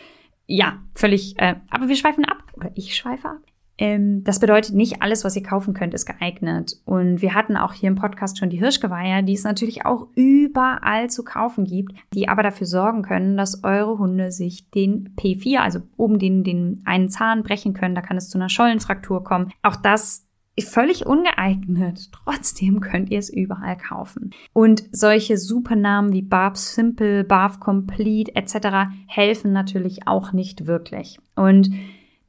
ja, 0.52 0.80
völlig, 0.96 1.38
äh, 1.38 1.56
aber 1.70 1.88
wir 1.88 1.96
schweifen 1.96 2.26
ab. 2.26 2.44
oder 2.56 2.72
ich 2.74 2.96
schweife 2.96 3.30
ab. 3.30 3.42
Ähm, 3.80 4.26
das 4.26 4.40
bedeutet, 4.40 4.76
nicht 4.76 5.02
alles, 5.02 5.24
was 5.24 5.38
ihr 5.38 5.44
kaufen 5.44 5.74
könnt, 5.74 5.94
ist 5.94 6.06
geeignet. 6.06 6.74
Und 6.86 7.22
wir 7.22 7.34
hatten 7.34 7.56
auch 7.56 7.74
hier 7.74 7.88
im 7.88 7.96
Podcast 7.96 8.38
schon 8.38 8.50
die 8.50 8.60
Hirschgeweiher, 8.60 9.22
die 9.22 9.34
es 9.34 9.46
natürlich 9.46 9.86
auch 9.86 10.08
überall 10.16 11.10
zu 11.10 11.24
kaufen 11.24 11.64
gibt, 11.64 11.94
die 12.14 12.28
aber 12.28 12.44
dafür 12.44 12.68
sorgen 12.68 13.04
können, 13.04 13.38
dass 13.38 13.64
eure 13.64 13.98
Hunde 13.98 14.32
sich 14.32 14.70
den 14.72 15.16
P4, 15.16 15.60
also 15.60 15.80
oben 15.96 16.20
den, 16.20 16.44
den 16.44 16.82
einen 16.84 17.10
Zahn 17.10 17.42
brechen 17.42 17.74
können. 17.74 17.96
Da 17.96 18.02
kann 18.02 18.18
es 18.18 18.30
zu 18.30 18.38
einer 18.38 18.50
Schollenfraktur 18.50 19.24
kommen. 19.24 19.52
Auch 19.64 19.78
das 19.78 20.28
völlig 20.60 21.06
ungeeignet. 21.06 22.10
Trotzdem 22.26 22.82
könnt 22.82 23.10
ihr 23.12 23.20
es 23.20 23.30
überall 23.30 23.78
kaufen. 23.78 24.32
Und 24.52 24.84
solche 24.92 25.38
Supernamen 25.38 26.12
wie 26.12 26.22
Barb 26.22 26.58
Simple, 26.58 27.24
Barb 27.24 27.62
Complete 27.62 28.36
etc. 28.36 28.90
helfen 29.08 29.54
natürlich 29.54 30.06
auch 30.06 30.34
nicht 30.34 30.68
wirklich. 30.68 31.18
Und 31.36 31.70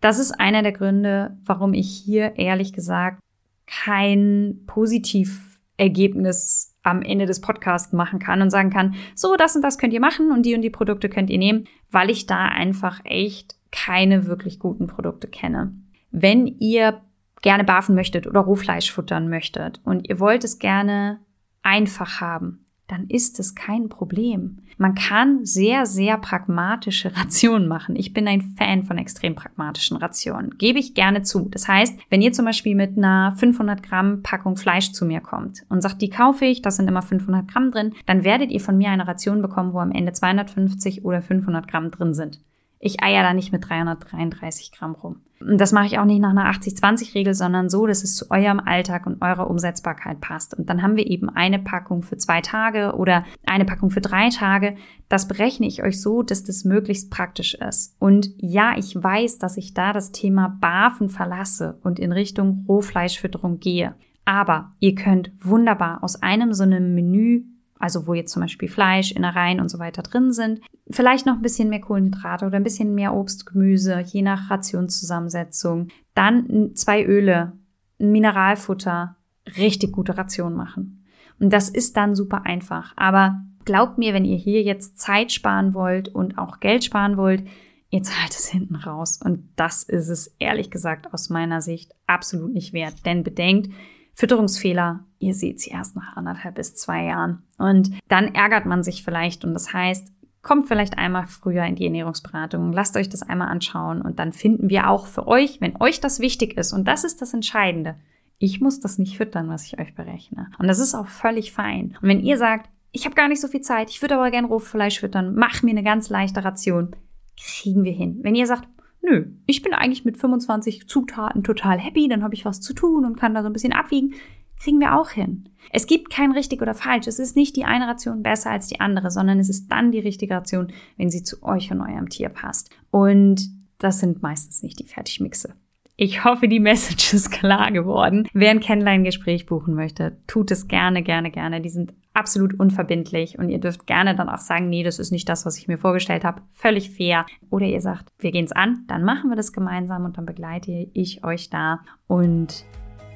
das 0.00 0.18
ist 0.18 0.32
einer 0.32 0.62
der 0.62 0.72
Gründe, 0.72 1.36
warum 1.44 1.74
ich 1.74 1.90
hier 1.90 2.36
ehrlich 2.36 2.72
gesagt 2.72 3.20
kein 3.66 4.62
Positivergebnis 4.66 6.74
am 6.82 7.02
Ende 7.02 7.26
des 7.26 7.40
Podcasts 7.40 7.92
machen 7.92 8.18
kann 8.18 8.42
und 8.42 8.50
sagen 8.50 8.70
kann, 8.70 8.94
so, 9.14 9.36
das 9.36 9.54
und 9.54 9.62
das 9.62 9.78
könnt 9.78 9.92
ihr 9.92 10.00
machen 10.00 10.32
und 10.32 10.44
die 10.44 10.54
und 10.54 10.62
die 10.62 10.70
Produkte 10.70 11.08
könnt 11.08 11.30
ihr 11.30 11.38
nehmen, 11.38 11.66
weil 11.90 12.10
ich 12.10 12.26
da 12.26 12.46
einfach 12.46 13.00
echt 13.04 13.56
keine 13.70 14.26
wirklich 14.26 14.58
guten 14.58 14.86
Produkte 14.86 15.28
kenne. 15.28 15.74
Wenn 16.10 16.46
ihr 16.46 17.00
gerne 17.42 17.64
barfen 17.64 17.94
möchtet 17.94 18.26
oder 18.26 18.40
Rohfleisch 18.40 18.90
futtern 18.90 19.28
möchtet 19.28 19.80
und 19.84 20.08
ihr 20.08 20.18
wollt 20.18 20.44
es 20.44 20.58
gerne 20.58 21.20
einfach 21.62 22.20
haben, 22.20 22.66
dann 22.88 23.06
ist 23.06 23.38
es 23.38 23.54
kein 23.54 23.88
Problem. 23.88 24.62
Man 24.80 24.94
kann 24.94 25.44
sehr, 25.44 25.84
sehr 25.84 26.16
pragmatische 26.16 27.14
Rationen 27.16 27.68
machen. 27.68 27.96
Ich 27.96 28.14
bin 28.14 28.26
ein 28.26 28.54
Fan 28.56 28.82
von 28.84 28.96
extrem 28.96 29.34
pragmatischen 29.34 29.98
Rationen. 29.98 30.56
Gebe 30.56 30.78
ich 30.78 30.94
gerne 30.94 31.20
zu. 31.20 31.50
Das 31.50 31.68
heißt, 31.68 31.98
wenn 32.08 32.22
ihr 32.22 32.32
zum 32.32 32.46
Beispiel 32.46 32.74
mit 32.74 32.96
einer 32.96 33.34
500 33.36 33.82
Gramm 33.82 34.22
Packung 34.22 34.56
Fleisch 34.56 34.92
zu 34.92 35.04
mir 35.04 35.20
kommt 35.20 35.64
und 35.68 35.82
sagt, 35.82 36.00
die 36.00 36.08
kaufe 36.08 36.46
ich, 36.46 36.62
das 36.62 36.76
sind 36.76 36.88
immer 36.88 37.02
500 37.02 37.46
Gramm 37.46 37.70
drin, 37.70 37.92
dann 38.06 38.24
werdet 38.24 38.50
ihr 38.50 38.60
von 38.60 38.78
mir 38.78 38.88
eine 38.88 39.06
Ration 39.06 39.42
bekommen, 39.42 39.74
wo 39.74 39.80
am 39.80 39.92
Ende 39.92 40.14
250 40.14 41.04
oder 41.04 41.20
500 41.20 41.68
Gramm 41.68 41.90
drin 41.90 42.14
sind. 42.14 42.40
Ich 42.82 43.02
eier 43.02 43.22
da 43.22 43.34
nicht 43.34 43.52
mit 43.52 43.68
333 43.68 44.72
Gramm 44.72 44.94
rum. 44.94 45.20
Und 45.38 45.58
das 45.60 45.72
mache 45.72 45.86
ich 45.86 45.98
auch 45.98 46.06
nicht 46.06 46.20
nach 46.20 46.30
einer 46.30 46.50
80-20-Regel, 46.50 47.34
sondern 47.34 47.68
so, 47.68 47.86
dass 47.86 48.02
es 48.02 48.14
zu 48.14 48.30
eurem 48.30 48.58
Alltag 48.58 49.06
und 49.06 49.20
eurer 49.20 49.50
Umsetzbarkeit 49.50 50.20
passt. 50.22 50.54
Und 50.54 50.70
dann 50.70 50.82
haben 50.82 50.96
wir 50.96 51.06
eben 51.06 51.28
eine 51.28 51.58
Packung 51.58 52.02
für 52.02 52.16
zwei 52.16 52.40
Tage 52.40 52.94
oder 52.94 53.24
eine 53.46 53.66
Packung 53.66 53.90
für 53.90 54.00
drei 54.00 54.30
Tage. 54.30 54.76
Das 55.10 55.28
berechne 55.28 55.66
ich 55.66 55.82
euch 55.82 56.00
so, 56.00 56.22
dass 56.22 56.42
das 56.42 56.64
möglichst 56.64 57.10
praktisch 57.10 57.54
ist. 57.54 57.96
Und 57.98 58.30
ja, 58.38 58.74
ich 58.78 58.94
weiß, 58.94 59.38
dass 59.38 59.58
ich 59.58 59.74
da 59.74 59.92
das 59.92 60.10
Thema 60.12 60.56
Barfen 60.60 61.10
verlasse 61.10 61.78
und 61.82 61.98
in 61.98 62.12
Richtung 62.12 62.64
Rohfleischfütterung 62.66 63.60
gehe. 63.60 63.94
Aber 64.24 64.72
ihr 64.78 64.94
könnt 64.94 65.32
wunderbar 65.40 66.02
aus 66.02 66.22
einem 66.22 66.54
so 66.54 66.62
einem 66.62 66.94
Menü 66.94 67.44
also 67.80 68.06
wo 68.06 68.14
jetzt 68.14 68.32
zum 68.32 68.42
Beispiel 68.42 68.68
Fleisch, 68.68 69.10
Innereien 69.10 69.58
und 69.58 69.70
so 69.70 69.78
weiter 69.78 70.02
drin 70.02 70.32
sind. 70.32 70.60
Vielleicht 70.90 71.26
noch 71.26 71.36
ein 71.36 71.42
bisschen 71.42 71.70
mehr 71.70 71.80
Kohlenhydrate 71.80 72.46
oder 72.46 72.56
ein 72.56 72.62
bisschen 72.62 72.94
mehr 72.94 73.14
Obst, 73.14 73.46
Gemüse, 73.46 74.00
je 74.00 74.22
nach 74.22 74.50
Rationszusammensetzung. 74.50 75.88
Dann 76.14 76.72
zwei 76.74 77.04
Öle, 77.04 77.52
ein 77.98 78.12
Mineralfutter, 78.12 79.16
richtig 79.56 79.92
gute 79.92 80.16
Ration 80.16 80.54
machen. 80.54 81.04
Und 81.40 81.52
das 81.52 81.70
ist 81.70 81.96
dann 81.96 82.14
super 82.14 82.44
einfach. 82.44 82.92
Aber 82.96 83.40
glaubt 83.64 83.96
mir, 83.96 84.12
wenn 84.12 84.26
ihr 84.26 84.36
hier 84.36 84.62
jetzt 84.62 84.98
Zeit 84.98 85.32
sparen 85.32 85.72
wollt 85.72 86.08
und 86.08 86.38
auch 86.38 86.60
Geld 86.60 86.84
sparen 86.84 87.16
wollt, 87.16 87.44
ihr 87.88 88.02
zahlt 88.02 88.32
es 88.32 88.48
hinten 88.48 88.76
raus. 88.76 89.18
Und 89.24 89.48
das 89.56 89.82
ist 89.82 90.08
es 90.08 90.36
ehrlich 90.38 90.70
gesagt 90.70 91.14
aus 91.14 91.30
meiner 91.30 91.62
Sicht 91.62 91.92
absolut 92.06 92.52
nicht 92.52 92.74
wert. 92.74 93.06
Denn 93.06 93.24
bedenkt, 93.24 93.72
Fütterungsfehler, 94.20 95.00
ihr 95.18 95.34
seht 95.34 95.60
sie 95.60 95.70
erst 95.70 95.96
nach 95.96 96.14
anderthalb 96.14 96.56
bis 96.56 96.74
zwei 96.74 97.06
Jahren. 97.06 97.42
Und 97.56 97.90
dann 98.08 98.34
ärgert 98.34 98.66
man 98.66 98.82
sich 98.82 99.02
vielleicht 99.02 99.46
und 99.46 99.54
das 99.54 99.72
heißt, 99.72 100.12
kommt 100.42 100.68
vielleicht 100.68 100.98
einmal 100.98 101.26
früher 101.26 101.64
in 101.64 101.74
die 101.74 101.86
Ernährungsberatung, 101.86 102.70
lasst 102.74 102.98
euch 102.98 103.08
das 103.08 103.22
einmal 103.22 103.48
anschauen 103.48 104.02
und 104.02 104.18
dann 104.18 104.34
finden 104.34 104.68
wir 104.68 104.90
auch 104.90 105.06
für 105.06 105.26
euch, 105.26 105.62
wenn 105.62 105.80
euch 105.80 106.00
das 106.00 106.20
wichtig 106.20 106.58
ist 106.58 106.74
und 106.74 106.86
das 106.86 107.04
ist 107.04 107.22
das 107.22 107.32
Entscheidende. 107.32 107.94
Ich 108.38 108.60
muss 108.60 108.78
das 108.78 108.98
nicht 108.98 109.16
füttern, 109.16 109.48
was 109.48 109.64
ich 109.64 109.78
euch 109.78 109.94
berechne. 109.94 110.50
Und 110.58 110.68
das 110.68 110.80
ist 110.80 110.94
auch 110.94 111.08
völlig 111.08 111.52
fein. 111.52 111.96
Und 112.02 112.08
wenn 112.10 112.20
ihr 112.20 112.36
sagt, 112.36 112.68
ich 112.92 113.06
habe 113.06 113.14
gar 113.14 113.28
nicht 113.28 113.40
so 113.40 113.48
viel 113.48 113.62
Zeit, 113.62 113.88
ich 113.88 114.02
würde 114.02 114.16
aber 114.16 114.30
gern 114.30 114.44
Rohfleisch 114.44 115.00
füttern, 115.00 115.34
mach 115.34 115.62
mir 115.62 115.70
eine 115.70 115.82
ganz 115.82 116.10
leichte 116.10 116.44
Ration, 116.44 116.94
kriegen 117.38 117.84
wir 117.84 117.92
hin. 117.92 118.18
Wenn 118.20 118.34
ihr 118.34 118.46
sagt, 118.46 118.68
nö, 119.02 119.26
ich 119.46 119.62
bin 119.62 119.74
eigentlich 119.74 120.04
mit 120.04 120.18
25 120.18 120.88
Zutaten 120.88 121.42
total 121.42 121.78
happy, 121.78 122.08
dann 122.08 122.22
habe 122.22 122.34
ich 122.34 122.44
was 122.44 122.60
zu 122.60 122.74
tun 122.74 123.04
und 123.04 123.18
kann 123.18 123.34
da 123.34 123.42
so 123.42 123.48
ein 123.48 123.52
bisschen 123.52 123.72
abwiegen. 123.72 124.14
Kriegen 124.62 124.78
wir 124.78 124.98
auch 124.98 125.08
hin. 125.08 125.48
Es 125.72 125.86
gibt 125.86 126.10
kein 126.10 126.32
richtig 126.32 126.60
oder 126.60 126.74
falsch. 126.74 127.06
Es 127.06 127.18
ist 127.18 127.34
nicht 127.34 127.56
die 127.56 127.64
eine 127.64 127.86
Ration 127.86 128.22
besser 128.22 128.50
als 128.50 128.66
die 128.66 128.78
andere, 128.78 129.10
sondern 129.10 129.38
es 129.38 129.48
ist 129.48 129.68
dann 129.68 129.90
die 129.90 130.00
richtige 130.00 130.34
Ration, 130.34 130.70
wenn 130.98 131.08
sie 131.08 131.22
zu 131.22 131.42
euch 131.42 131.72
und 131.72 131.80
eurem 131.80 132.10
Tier 132.10 132.28
passt. 132.28 132.68
Und 132.90 133.48
das 133.78 134.00
sind 134.00 134.22
meistens 134.22 134.62
nicht 134.62 134.78
die 134.78 134.84
Fertigmixe. 134.84 135.54
Ich 136.02 136.24
hoffe, 136.24 136.48
die 136.48 136.60
Message 136.60 137.12
ist 137.12 137.30
klar 137.30 137.70
geworden. 137.70 138.26
Wer 138.32 138.52
ein 138.52 138.60
Kennenlerngespräch 138.60 139.44
buchen 139.44 139.74
möchte, 139.74 140.16
tut 140.26 140.50
es 140.50 140.66
gerne, 140.66 141.02
gerne, 141.02 141.30
gerne. 141.30 141.60
Die 141.60 141.68
sind 141.68 141.92
absolut 142.14 142.58
unverbindlich 142.58 143.38
und 143.38 143.50
ihr 143.50 143.60
dürft 143.60 143.86
gerne 143.86 144.16
dann 144.16 144.30
auch 144.30 144.38
sagen, 144.38 144.70
nee, 144.70 144.82
das 144.82 144.98
ist 144.98 145.10
nicht 145.10 145.28
das, 145.28 145.44
was 145.44 145.58
ich 145.58 145.68
mir 145.68 145.76
vorgestellt 145.76 146.24
habe. 146.24 146.40
Völlig 146.54 146.88
fair. 146.88 147.26
Oder 147.50 147.66
ihr 147.66 147.82
sagt, 147.82 148.08
wir 148.18 148.32
gehen 148.32 148.46
es 148.46 148.52
an, 148.52 148.84
dann 148.88 149.04
machen 149.04 149.28
wir 149.28 149.36
das 149.36 149.52
gemeinsam 149.52 150.06
und 150.06 150.16
dann 150.16 150.24
begleite 150.24 150.88
ich 150.94 151.22
euch 151.22 151.50
da. 151.50 151.80
Und 152.06 152.64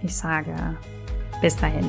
ich 0.03 0.14
sage, 0.14 0.55
bis 1.40 1.57
dahin. 1.57 1.88